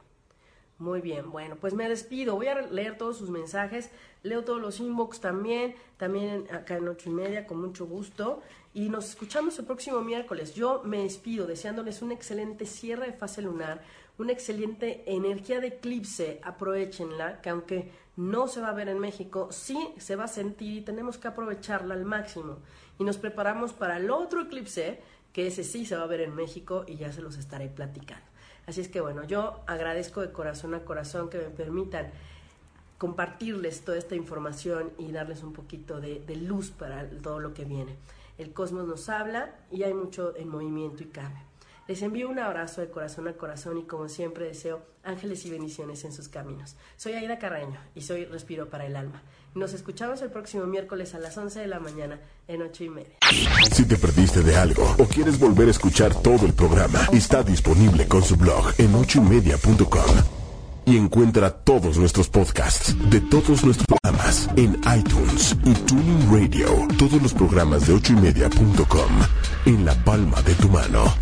[0.78, 2.34] Muy bien, bueno, pues me despido.
[2.34, 3.90] Voy a leer todos sus mensajes.
[4.24, 8.42] Leo todos los inbox también, también acá en ocho y media, con mucho gusto.
[8.74, 10.54] Y nos escuchamos el próximo miércoles.
[10.54, 13.82] Yo me despido deseándoles un excelente cierre de fase lunar,
[14.18, 16.40] una excelente energía de eclipse.
[16.42, 20.78] Aprovechenla, que aunque no se va a ver en México, sí se va a sentir
[20.78, 22.58] y tenemos que aprovecharla al máximo.
[22.98, 25.00] Y nos preparamos para el otro eclipse,
[25.32, 28.24] que ese sí se va a ver en México y ya se los estaré platicando.
[28.66, 32.12] Así es que bueno, yo agradezco de corazón a corazón que me permitan
[32.98, 37.96] compartirles toda esta información y darles un poquito de, luz para todo lo que viene.
[38.38, 41.51] El cosmos nos habla y hay mucho en movimiento y cambio.
[41.88, 46.04] Les envío un abrazo de corazón a corazón y como siempre deseo ángeles y bendiciones
[46.04, 46.76] en sus caminos.
[46.96, 49.20] Soy Aida Carreño y soy Respiro para el Alma.
[49.56, 53.16] Nos escuchamos el próximo miércoles a las 11 de la mañana en 8 y media.
[53.72, 58.06] Si te perdiste de algo o quieres volver a escuchar todo el programa, está disponible
[58.06, 60.16] con su blog en ochoymedia.com.
[60.84, 66.68] Y encuentra todos nuestros podcasts de todos nuestros programas en iTunes y Tuning Radio.
[66.98, 69.10] Todos los programas de ochoymedia.com
[69.66, 71.14] en la palma de tu mano.